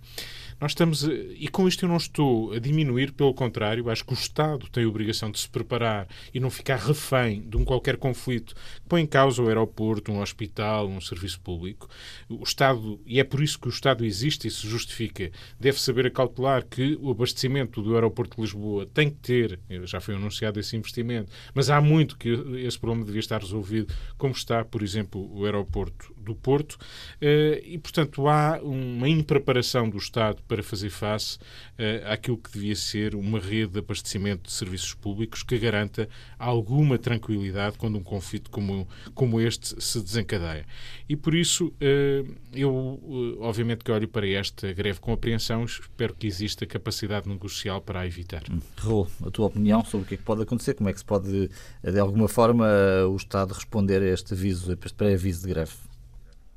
[0.61, 4.15] Nós estamos, e com isto eu não estou a diminuir, pelo contrário, acho que o
[4.15, 8.55] Estado tem a obrigação de se preparar e não ficar refém de um qualquer conflito
[8.89, 11.89] põe em causa o aeroporto, um hospital, um serviço público.
[12.29, 16.07] O Estado, e é por isso que o Estado existe e se justifica, deve saber
[16.07, 20.77] acautelar que o abastecimento do aeroporto de Lisboa tem que ter, já foi anunciado esse
[20.77, 22.31] investimento, mas há muito que
[22.65, 26.79] esse problema devia estar resolvido, como está, por exemplo, o aeroporto do Porto,
[27.21, 32.75] eh, e portanto há uma impreparação do Estado para fazer face uh, àquilo que devia
[32.75, 38.51] ser uma rede de abastecimento de serviços públicos que garanta alguma tranquilidade quando um conflito
[38.51, 38.84] como,
[39.15, 40.67] como este se desencadeia.
[41.09, 46.15] E por isso, uh, eu uh, obviamente que olho para esta greve com apreensão, espero
[46.15, 48.43] que exista capacidade negocial para a evitar.
[48.51, 48.61] Hum.
[48.77, 50.75] Raul, a tua opinião sobre o que é que pode acontecer?
[50.75, 51.51] Como é que se pode,
[51.83, 52.67] de alguma forma,
[53.09, 55.73] o Estado responder a este aviso, a este pré-aviso de greve?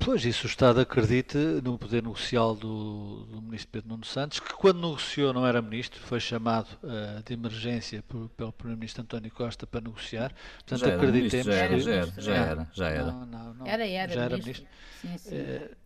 [0.08, 4.54] Pois, isso o Estado acredita no poder negocial do, do, Ministro Pedro Nuno Santos, que
[4.54, 9.66] quando negociou não era Ministro, foi chamado uh, de emergência por, pelo Primeiro-Ministro António Costa
[9.66, 10.32] para negociar.
[10.60, 11.80] Portanto, já acreditemos já era, que...
[11.82, 12.68] Já era, já era.
[12.72, 13.04] Já era.
[13.04, 13.66] Não, não, não.
[13.66, 14.66] Era, era, já era Ministro.
[15.02, 15.36] Sim, sim.
[15.36, 15.76] Uh,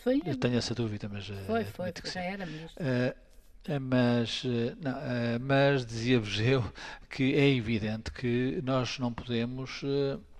[0.00, 1.28] foi, eu tenho essa dúvida, mas...
[1.28, 2.84] Uh, foi, foi, já era Ministro.
[3.80, 4.44] Mas,
[4.80, 4.94] não,
[5.40, 6.64] mas dizia-vos eu
[7.12, 9.84] que é evidente que nós não podemos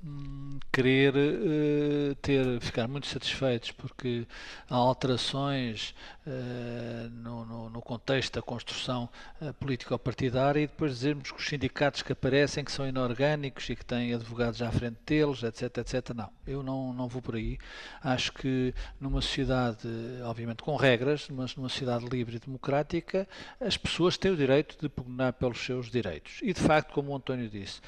[0.05, 4.27] Hum, querer uh, ter, ficar muito satisfeitos porque
[4.69, 5.95] há alterações
[6.27, 9.09] uh, no, no, no, contexto da construção
[9.41, 13.85] uh, político-partidária e depois dizermos que os sindicatos que aparecem que são inorgânicos e que
[13.85, 16.13] têm advogados à frente deles, etc, etc.
[16.17, 17.57] Não, eu não, não vou por aí.
[18.03, 19.87] Acho que numa sociedade,
[20.25, 23.29] obviamente com regras, mas numa sociedade livre e democrática,
[23.61, 26.41] as pessoas têm o direito de pugnar pelos seus direitos.
[26.43, 27.81] E de facto, como o António disse,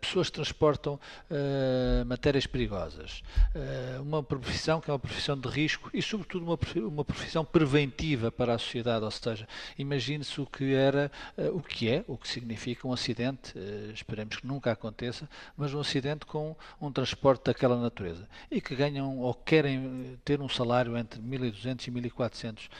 [0.00, 3.22] pessoas que transportam uh, matérias perigosas.
[3.54, 6.44] Uh, uma profissão que é uma profissão de risco e, sobretudo,
[6.88, 9.04] uma, profissão preventiva para a sociedade.
[9.04, 11.10] Ou seja, imagine-se o que era,
[11.52, 13.54] o que é, o que significa um acidente,
[13.92, 19.18] esperemos que nunca aconteça, mas um acidente com um transporte daquela natureza e que ganham
[19.18, 22.70] ou querem ter um salário entre 1.200 e 1.400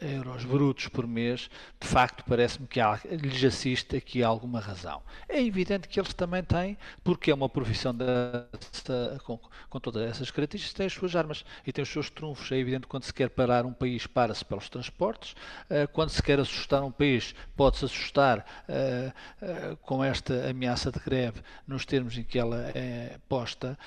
[0.00, 1.50] euros brutos por mês,
[1.80, 2.80] de facto, parece-me que
[3.16, 5.02] lhes assiste aqui alguma razão.
[5.28, 10.30] É evidente que eles também têm, porque é uma profissão dessa, com, com, todas essas
[10.30, 12.50] características, tem as suas armas e tem os seus trunfos.
[12.52, 15.32] É evidente que quando se quer parar um país, para-se pelos transportes.
[15.70, 20.98] Uh, quando se quer assustar um país, pode-se assustar uh, uh, com esta ameaça de
[20.98, 23.78] greve nos termos em que ela é posta,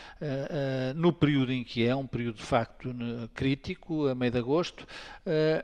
[0.96, 2.94] no período em que é, um período de facto
[3.34, 4.88] crítico, a meio de agosto.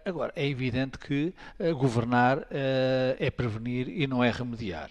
[0.06, 1.34] agora, é evidente que
[1.76, 4.90] governar é prevenir e não é remediar.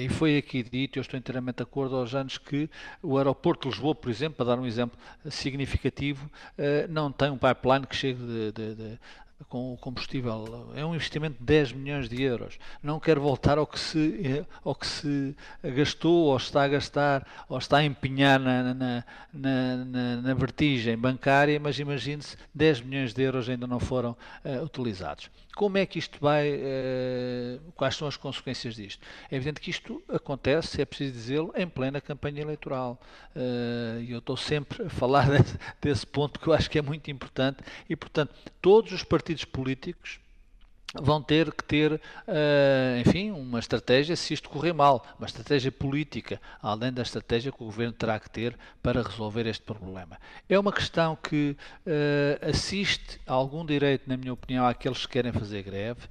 [0.00, 2.68] E foi aqui dito, eu estou inteiramente de acordo aos anos que
[3.02, 4.98] o aeroporto de Lisboa, por exemplo, para dar um exemplo
[5.30, 8.98] significativo, eh, não tem um pipeline que chegue de, de, de
[9.48, 10.70] com o combustível.
[10.74, 12.58] É um investimento de 10 milhões de euros.
[12.82, 17.58] Não quer voltar ao que se, ao que se gastou, ou está a gastar, ou
[17.58, 23.48] está a empenhar na, na, na, na vertigem bancária, mas imagine-se, 10 milhões de euros
[23.48, 25.30] ainda não foram uh, utilizados.
[25.54, 29.06] Como é que isto vai, uh, quais são as consequências disto?
[29.30, 32.98] É evidente que isto acontece, é preciso dizê-lo, em plena campanha eleitoral.
[33.36, 36.82] Uh, e eu estou sempre a falar desse, desse ponto que eu acho que é
[36.82, 40.21] muito importante e, portanto, todos os partidos políticos
[41.00, 42.00] vão ter que ter, uh,
[43.00, 47.66] enfim, uma estratégia se isto correr mal, uma estratégia política, além da estratégia que o
[47.66, 50.18] governo terá que ter para resolver este problema.
[50.48, 55.32] É uma questão que uh, assiste a algum direito, na minha opinião, àqueles que querem
[55.32, 56.02] fazer greve,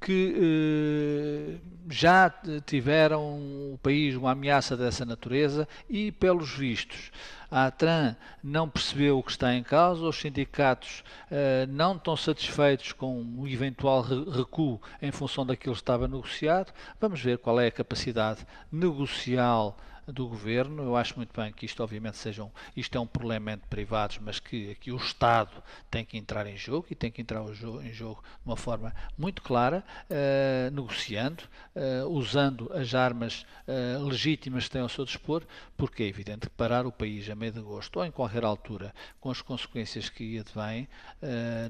[0.00, 2.32] que uh, já
[2.64, 3.38] tiveram
[3.72, 7.10] o país uma ameaça dessa natureza e, pelos vistos,
[7.50, 12.92] a ATRAN não percebeu o que está em causa, os sindicatos uh, não estão satisfeitos
[12.92, 16.72] com o eventual recuo em função daquilo que estava negociado.
[17.00, 20.82] Vamos ver qual é a capacidade negocial do governo.
[20.82, 24.38] Eu acho muito bem que isto, obviamente, sejam, isto é um problema entre privados, mas
[24.38, 28.22] que aqui o Estado tem que entrar em jogo e tem que entrar em jogo
[28.22, 34.82] de uma forma muito clara, uh, negociando, uh, usando as armas uh, legítimas que têm
[34.82, 35.42] ao seu dispor,
[35.76, 38.94] porque é evidente que parar o país a meio de agosto ou em qualquer altura,
[39.20, 40.88] com as consequências que advêm,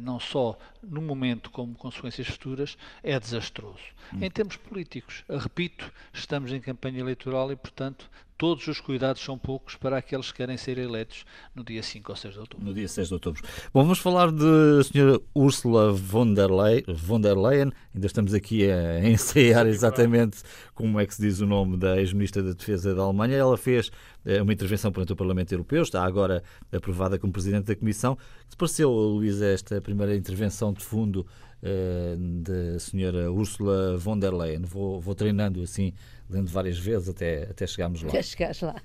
[0.01, 3.83] não só no momento como consequências futuras, é desastroso.
[4.13, 4.19] Hum.
[4.23, 9.77] Em termos políticos, repito, estamos em campanha eleitoral e, portanto, todos os cuidados são poucos
[9.77, 12.67] para aqueles que querem ser eleitos no dia 5 ou 6 de outubro.
[12.67, 13.43] No dia 6 de outubro.
[13.73, 17.73] Bom, vamos falar de senhora Ursula von der, Leyen, von der Leyen.
[17.95, 20.43] Ainda estamos aqui a ensaiar exatamente
[20.75, 23.37] como é que se diz o nome da ex-ministra da Defesa da Alemanha.
[23.37, 23.91] Ela fez
[24.25, 28.19] eh, uma intervenção perante o Parlamento Europeu, está agora aprovada como Presidente da Comissão.
[28.49, 31.27] Te pareceu, Luísa, esta primeira intervenção de fundo
[31.63, 34.63] uh, da senhora Ursula von der Leyen?
[34.63, 35.93] Vou, vou treinando assim
[36.29, 38.09] lendo várias vezes até, até chegarmos lá.
[38.09, 38.77] Até chegares lá.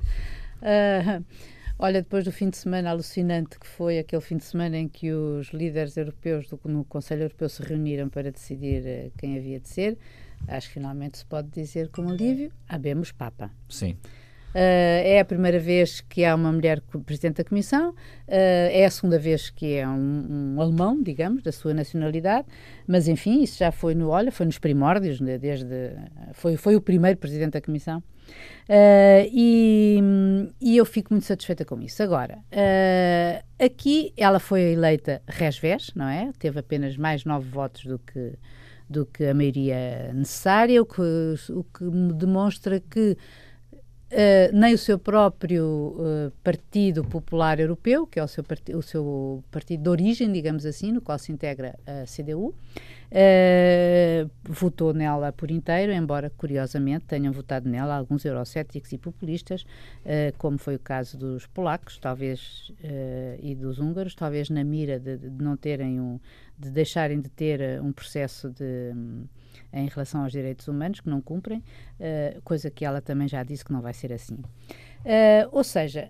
[0.61, 1.23] Uh,
[1.79, 5.11] olha, depois do fim de semana alucinante que foi aquele fim de semana em que
[5.11, 9.69] os líderes europeus do, no Conselho Europeu se reuniram para decidir uh, quem havia de
[9.69, 9.97] ser,
[10.47, 13.51] acho que finalmente se pode dizer com alívio, habemos Papa.
[13.69, 13.97] Sim.
[14.51, 17.95] Uh, é a primeira vez que há uma mulher presidente da Comissão, uh,
[18.27, 22.45] é a segunda vez que é um, um, alemão, digamos, da sua nacionalidade,
[22.85, 25.91] mas enfim, isso já foi no, olha, foi nos primórdios, né, desde,
[26.33, 27.99] foi, foi o primeiro presidente da Comissão.
[28.67, 29.99] Uh, e,
[30.59, 32.03] e, eu fico muito satisfeita com isso.
[32.03, 32.39] Agora,
[33.59, 36.29] aqui ela foi eleita res-vés, não é?
[36.37, 38.33] Teve apenas mais nove votos do que,
[38.89, 41.01] do que a maioria necessária, o que,
[41.49, 41.83] o que
[42.15, 43.17] demonstra que
[44.11, 48.43] Uh, nem o seu próprio uh, Partido Popular Europeu, que é o seu,
[48.75, 52.55] o seu partido de origem, digamos assim, no qual se integra a CDU, uh,
[53.09, 59.65] eh, votou nela por inteiro, embora, curiosamente, tenham votado nela alguns eurocéticos e populistas,
[60.37, 62.71] como foi o caso dos polacos, talvez,
[63.41, 66.19] e dos húngaros, talvez na mira de, de não terem um,
[66.57, 68.91] de deixarem de ter um processo de.
[68.93, 69.25] Um,
[69.73, 71.59] em relação aos direitos humanos, que não cumprem,
[71.99, 74.35] uh, coisa que ela também já disse que não vai ser assim.
[74.35, 76.09] Uh, ou seja,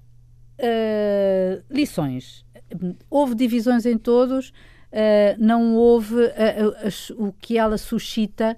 [0.60, 2.46] uh, lições.
[3.10, 4.54] Houve divisões em todos,
[5.38, 6.16] não houve
[7.18, 8.58] o que ela suscita.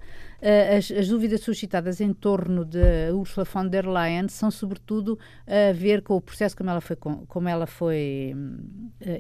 [0.78, 5.17] As, as, dúvidas suscitadas em torno de Ursula von der Leyen são sobretudo
[5.48, 8.36] a ver com o processo como ela foi, como ela foi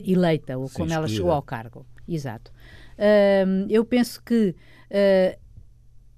[0.05, 1.87] eleita ou Sim, como ela chegou ao cargo.
[2.07, 2.51] Exato.
[3.67, 4.53] eu penso que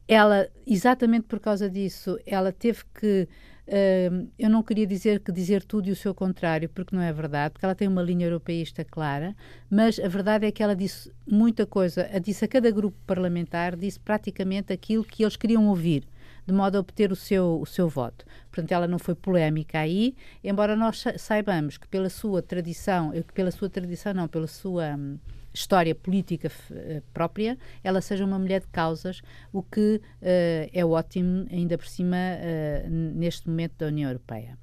[0.08, 3.28] ela, exatamente por causa disso, ela teve que.
[3.68, 7.12] Uh, eu não queria dizer que dizer tudo e o seu contrário, porque não é
[7.12, 9.36] verdade, porque ela tem uma linha europeísta clara,
[9.68, 14.00] mas a verdade é que ela disse muita coisa, disse a cada grupo parlamentar, disse
[14.00, 16.08] praticamente aquilo que eles queriam ouvir
[16.46, 18.26] de modo a obter o seu, o seu voto.
[18.52, 23.52] Portanto, ela não foi polémica aí, embora nós saibamos que pela sua tradição, que pela
[23.52, 25.18] sua tradição não, pela sua hum,
[25.56, 31.48] história política uh, própria, ela seja uma mulher de causas, o que uh, é ótimo,
[31.50, 34.58] ainda por cima, uh, neste momento da União Europeia.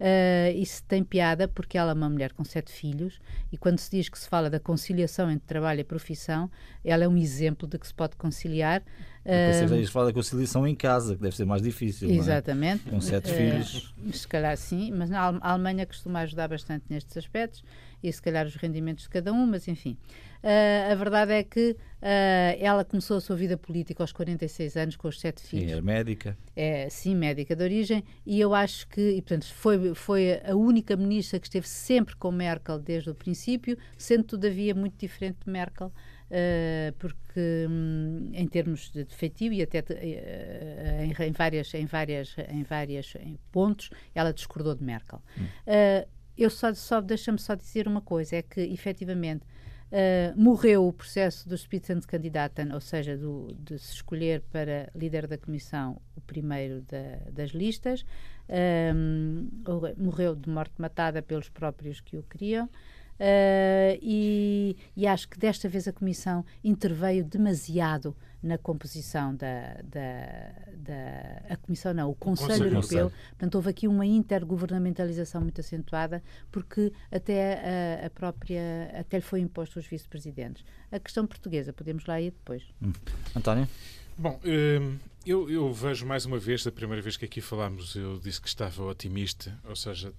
[0.00, 3.20] Uh, isso tem piada porque ela é uma mulher com sete filhos
[3.52, 6.50] e quando se diz que se fala da conciliação entre trabalho e profissão,
[6.82, 8.82] ela é um exemplo de que se pode conciliar.
[9.24, 12.10] Uh, Você fala da conciliação em casa, que deve ser mais difícil.
[12.10, 12.88] Exatamente.
[12.88, 12.90] É?
[12.90, 13.94] Com sete uh, filhos.
[14.12, 17.62] Se calhar sim, mas a Alemanha costuma ajudar bastante nestes aspectos
[18.02, 19.96] e se calhar os rendimentos de cada um, mas enfim.
[20.42, 21.76] Uh, a verdade é que uh,
[22.58, 25.70] ela começou a sua vida política aos 46 anos, com os sete filhos.
[25.70, 26.38] Sim, é médica.
[26.56, 30.96] É, sim, médica de origem, e eu acho que, e, portanto, foi, foi a única
[30.96, 35.92] ministra que esteve sempre com Merkel desde o princípio, sendo todavia muito diferente de Merkel
[36.30, 42.36] uh, porque um, em termos de efetivo e até uh, em, em, várias, em várias,
[42.48, 45.22] em várias em pontos, ela discordou de Merkel.
[45.38, 45.44] Hum.
[45.44, 49.44] Uh, eu só, só deixa-me só dizer uma coisa, é que efetivamente
[49.90, 55.36] Uh, morreu o processo do Spitzenkandidaten, ou seja, do, de se escolher para líder da
[55.36, 58.02] comissão o primeiro da, das listas.
[58.48, 62.70] Uh, morreu de morte matada pelos próprios que o queriam.
[63.20, 70.52] Uh, e, e, acho que desta vez a Comissão interveio demasiado na composição da, da,
[70.74, 73.10] da a Comissão, não, o Conselho, Conselho Europeu.
[73.10, 73.28] Conselho.
[73.28, 79.40] Portanto, houve aqui uma intergovernamentalização muito acentuada, porque até a, a própria, até lhe foi
[79.40, 80.64] imposto os vice-presidentes.
[80.90, 82.62] A questão portuguesa, podemos lá ir depois.
[82.80, 82.92] Hum.
[83.36, 83.68] António?
[84.16, 84.96] Bom, hum,
[85.26, 88.48] eu, eu vejo mais uma vez, da primeira vez que aqui falámos, eu disse que
[88.48, 90.10] estava otimista, ou seja,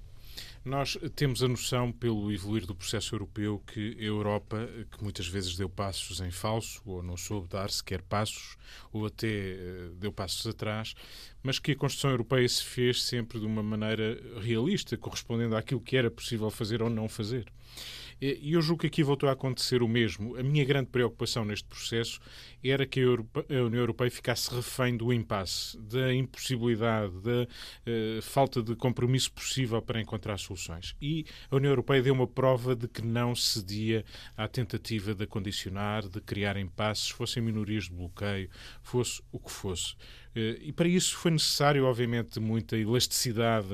[0.63, 5.55] nós temos a noção, pelo evoluir do processo europeu, que a Europa, que muitas vezes
[5.55, 8.57] deu passos em falso, ou não soube dar sequer passos,
[8.93, 10.93] ou até eh, deu passos atrás,
[11.41, 15.97] mas que a construção europeia se fez sempre de uma maneira realista, correspondendo àquilo que
[15.97, 17.51] era possível fazer ou não fazer.
[18.21, 20.37] E eu julgo que aqui voltou a acontecer o mesmo.
[20.37, 22.19] A minha grande preocupação neste processo
[22.63, 28.75] era que a, União Europeia ficasse refém do impasse, da impossibilidade, da uh, falta de
[28.75, 30.95] compromisso possível para encontrar soluções.
[31.01, 34.05] E a União Europeia deu uma prova de que não cedia
[34.37, 38.49] à tentativa de acondicionar, de criar impasses, fossem minorias de bloqueio,
[38.81, 39.95] fosse o que fosse.
[40.35, 43.67] Eh, e para isso foi necessário, obviamente, muita elasticidade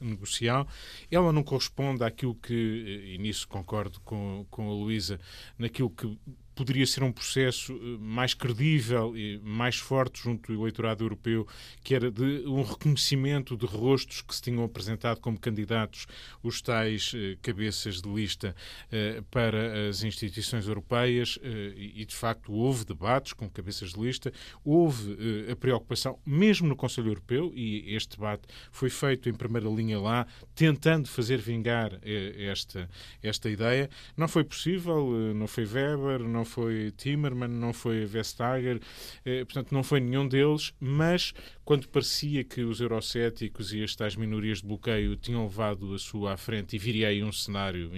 [0.00, 0.66] negocial.
[1.10, 5.20] Ela não corresponde àquilo que, eh, e nisso concordo com, com a Luísa,
[5.58, 6.18] naquilo que
[6.56, 11.46] poderia ser um processo eh, mais credível e mais forte junto do eleitorado europeu,
[11.84, 16.06] que era de um reconhecimento de rostos que se tinham apresentado como candidatos
[16.42, 18.56] os tais eh, cabeças de lista
[18.90, 21.38] eh, para as instituições europeias
[21.76, 24.32] e, de facto, houve debates com cabeças de lista,
[24.64, 25.16] houve
[25.50, 30.26] a preocupação, mesmo no Conselho Europeu, e este debate foi feito em primeira linha lá,
[30.54, 32.88] tentando fazer vingar esta,
[33.22, 33.90] esta ideia.
[34.16, 38.80] Não foi possível, não foi Weber, não foi Timmerman, não foi Vestager,
[39.24, 41.34] eh, portanto, não foi nenhum deles, mas
[41.66, 46.34] quando parecia que os eurocéticos e as tais minorias de bloqueio tinham levado a sua
[46.34, 47.90] à frente e viria aí um cenário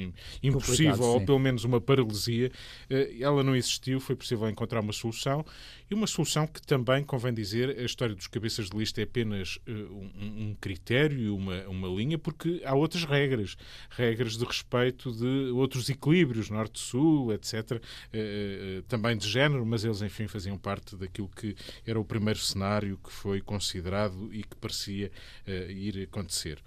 [0.43, 2.51] impossível, ou pelo menos uma paralisia,
[2.89, 5.45] eh, ela não existiu, foi possível encontrar uma solução,
[5.91, 9.59] e uma solução que também, convém dizer, a história dos cabeças de lista é apenas
[9.67, 13.57] uh, um, um, critério, uma, uma linha, porque há outras regras,
[13.91, 20.27] regras de respeito de outros equilíbrios, norte-sul, etc., uh, também de género, mas eles, enfim,
[20.27, 21.57] faziam parte daquilo que
[21.87, 25.11] era o primeiro cenário que foi considerado e que parecia
[25.47, 26.63] uh, ir acontecer.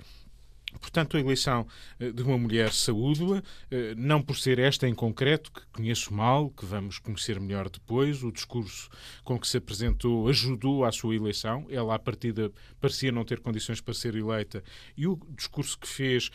[0.79, 1.67] Portanto, a eleição
[1.99, 6.49] eh, de uma mulher saúde eh, não por ser esta em concreto, que conheço mal,
[6.49, 8.89] que vamos conhecer melhor depois, o discurso
[9.23, 11.65] com que se apresentou ajudou à sua eleição.
[11.69, 14.63] Ela, à partida, parecia não ter condições para ser eleita,
[14.95, 16.31] e o discurso que fez,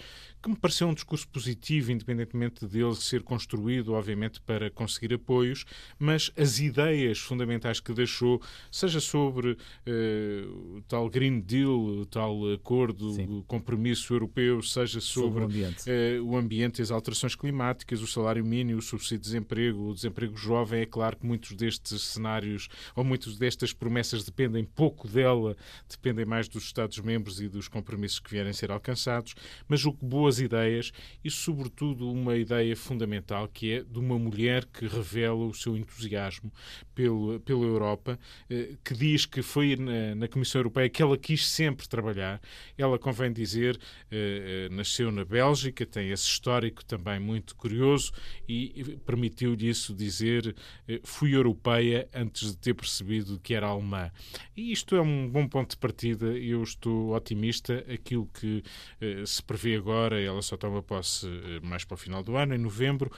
[0.47, 5.64] que me pareceu um discurso positivo, independentemente dele ser construído, obviamente, para conseguir apoios,
[5.99, 8.40] mas as ideias fundamentais que deixou,
[8.70, 13.26] seja sobre uh, o tal Green Deal, o tal acordo, Sim.
[13.28, 15.84] o compromisso europeu, seja sobre, sobre o, ambiente.
[15.90, 16.80] Uh, o, ambiente.
[16.80, 20.82] as alterações climáticas, o salário mínimo, o subsídio de desemprego, o desemprego jovem.
[20.82, 25.57] É claro que muitos destes cenários ou muitas destas promessas dependem pouco dela,
[25.90, 29.34] dependem mais dos Estados-membros e dos compromissos que vierem a ser alcançados,
[29.66, 30.93] mas o que boas ideias
[31.24, 36.53] e, sobretudo, uma ideia fundamental que é de uma mulher que revela o seu entusiasmo
[36.95, 38.18] pelo, pela Europa,
[38.51, 42.41] uh, que diz que foi na, na Comissão Europeia que ela quis sempre trabalhar.
[42.76, 43.78] Ela, convém dizer,
[44.11, 48.12] eh, nasceu na Bélgica, tem esse histórico também muito curioso
[48.49, 50.55] e permitiu-lhe isso dizer
[50.89, 54.11] eh, fui europeia antes de ter percebido que era alemã.
[54.57, 57.84] E isto é um bom ponto de partida eu estou otimista.
[57.93, 58.62] Aquilo que
[59.01, 61.26] eh, se prevê agora, ela só toma posse
[61.62, 63.10] mais para o final do ano, em novembro.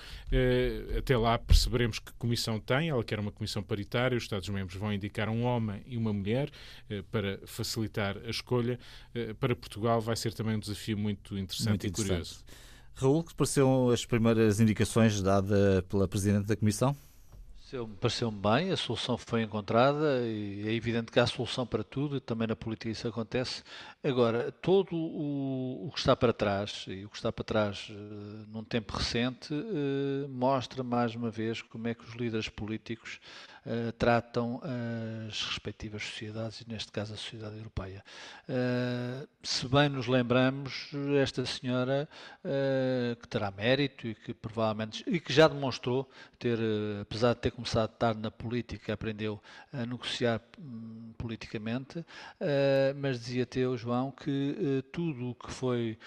[0.97, 2.89] até lá perceberemos que comissão tem.
[2.89, 6.51] Ela quer uma comissão paritária, os Estados-membros vão indicar um homem e uma mulher
[7.11, 8.79] para facilitar a escolha.
[9.41, 12.09] para Portugal vai ser também um desafio muito interessante muito e interessante.
[12.11, 12.45] curioso.
[12.95, 16.97] Raul, que pareceram as primeiras indicações dadas pela Presidente da Comissão?
[18.01, 22.21] Pareceu-me bem, a solução foi encontrada e é evidente que há solução para tudo e
[22.21, 23.63] também na política isso acontece.
[24.03, 28.47] Agora, todo o, o que está para trás, e o que está para trás uh,
[28.51, 33.21] num tempo recente, uh, mostra mais uma vez como é que os líderes políticos
[33.69, 34.61] uh, tratam
[35.29, 38.03] as respectivas sociedades, e neste caso a sociedade europeia.
[38.49, 40.91] Uh, se bem nos lembramos,
[41.21, 42.09] esta senhora,
[43.21, 46.09] que terá mérito e que provavelmente, e que já demonstrou
[46.39, 46.59] ter,
[47.01, 49.41] apesar de ter começado tarde na política, aprendeu
[49.73, 52.05] a negociar um, politicamente,
[52.97, 55.99] mas dizia Teu João que tudo o que foi,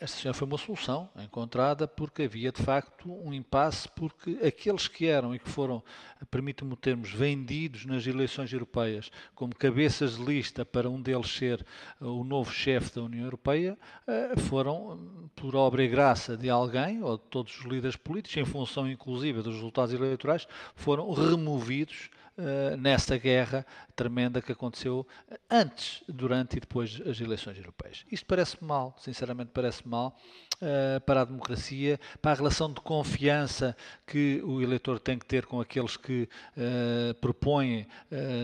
[0.00, 5.06] esta senhora foi uma solução encontrada porque havia de facto um impasse, porque aqueles que
[5.06, 5.82] eram e que foram,
[6.30, 11.64] permito-me o termos, vendidos nas eleições europeias como cabeças de lista para um deles ser
[12.00, 17.02] eh, o novo chefe da União Europeia, eh, foram, por obra e graça de alguém,
[17.02, 22.76] ou de todos os líderes políticos, em função inclusive dos resultados eleitorais, foram removidos uh,
[22.76, 25.06] nessa guerra tremenda que aconteceu
[25.50, 28.04] antes, durante e depois das eleições europeias.
[28.10, 30.16] Isto parece mal, sinceramente parece mal,
[30.56, 33.76] uh, para a democracia, para a relação de confiança
[34.06, 37.86] que o eleitor tem que ter com aqueles que uh, propõem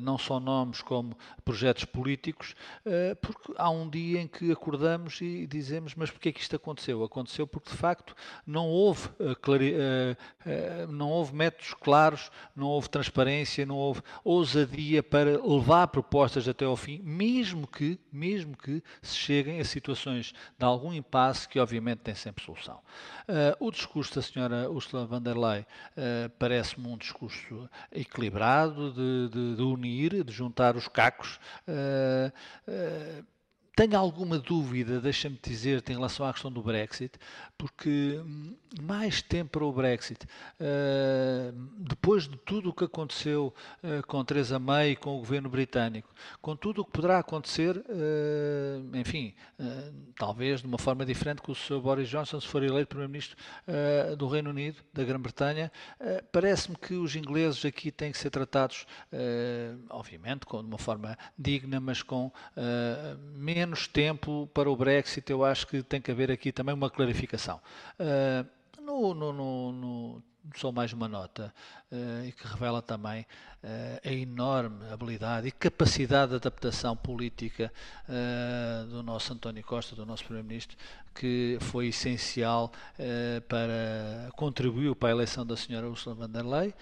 [0.03, 2.55] não só nomes como projetos políticos,
[3.21, 7.03] porque há um dia em que acordamos e dizemos, mas porquê é que isto aconteceu?
[7.03, 8.15] Aconteceu porque de facto
[8.47, 9.09] não houve,
[10.89, 13.82] não houve métodos claros, não houve transparência, não houve
[14.25, 20.33] ousadia para levar propostas até ao fim, mesmo que, mesmo que se cheguem a situações
[20.59, 22.81] de algum impasse que obviamente tem sempre solução.
[23.29, 29.29] Uh, o discurso da senhora Ursula von der Leyen uh, parece-me um discurso equilibrado, de,
[29.29, 31.39] de, de, unir, de juntar os cacos.
[31.67, 33.32] Uh,
[33.75, 37.19] tenho alguma dúvida, deixa-me dizer, em relação à questão do Brexit,
[37.57, 43.53] porque hum, mais tempo para o Brexit, uh, depois de tudo o que aconteceu
[43.83, 46.09] uh, com Theresa May e com o governo britânico,
[46.43, 47.83] com tudo o que poderá acontecer,
[48.95, 49.35] enfim,
[50.17, 51.81] talvez de uma forma diferente com o Sr.
[51.81, 53.37] Boris Johnson, se for eleito Primeiro-Ministro
[54.17, 55.71] do Reino Unido, da Grã-Bretanha,
[56.31, 58.87] parece-me que os ingleses aqui têm que ser tratados,
[59.91, 62.31] obviamente, de uma forma digna, mas com
[63.35, 66.91] menos menos tempo para o Brexit, eu acho que tem que haver aqui também uma
[66.91, 67.61] clarificação.
[67.99, 70.23] Uh, no, no, no,
[70.57, 71.55] só mais uma nota,
[71.93, 73.25] uh, e que revela também
[74.05, 77.73] a enorme habilidade e capacidade de adaptação política
[78.09, 80.77] uh, do nosso António Costa, do nosso Primeiro-Ministro,
[81.15, 82.73] que foi essencial
[83.47, 86.73] para contribuiu para a eleição da senhora Ursula von der Leyen,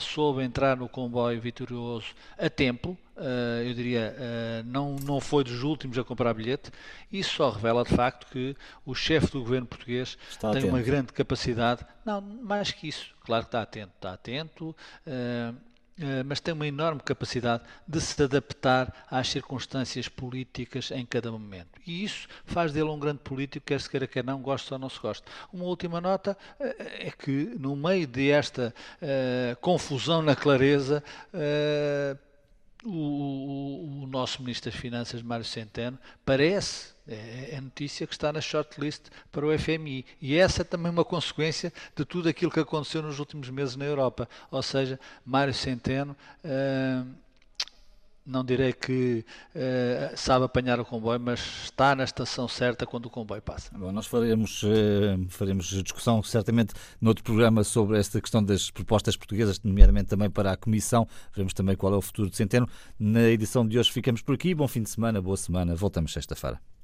[0.00, 5.62] soube entrar no comboio vitorioso a tempo, Uh, eu diria, uh, não, não foi dos
[5.62, 6.70] últimos a comprar bilhete.
[7.10, 10.74] Isso só revela de facto que o chefe do governo português está tem atento.
[10.74, 14.76] uma grande capacidade, não, mais que isso, claro que está atento, está atento.
[15.06, 15.56] Uh,
[16.26, 21.80] mas tem uma enorme capacidade de se adaptar às circunstâncias políticas em cada momento.
[21.86, 24.88] E isso faz dele um grande político, quer se queira, quer não, goste ou não
[24.88, 25.24] se goste.
[25.52, 32.18] Uma última nota é que, no meio desta uh, confusão na clareza, uh,
[32.86, 38.40] o, o, nosso Ministro das Finanças, Mário Centeno, parece, é, é, notícia que está na
[38.40, 40.04] shortlist para o FMI.
[40.20, 43.84] E essa é também uma consequência de tudo aquilo que aconteceu nos últimos meses na
[43.84, 44.28] Europa.
[44.50, 46.16] Ou seja, Mário Centeno.
[46.44, 47.25] Uh,
[48.26, 49.24] não direi que
[49.54, 53.70] uh, sabe apanhar o comboio, mas está na estação certa quando o comboio passa.
[53.76, 59.60] Bom, nós faremos, uh, faremos discussão certamente noutro programa sobre esta questão das propostas portuguesas,
[59.62, 61.06] nomeadamente também para a Comissão.
[61.32, 62.68] Veremos também qual é o futuro de Centeno.
[62.98, 64.54] Na edição de hoje ficamos por aqui.
[64.54, 65.74] Bom fim de semana, boa semana.
[65.74, 66.75] Voltamos sexta-feira.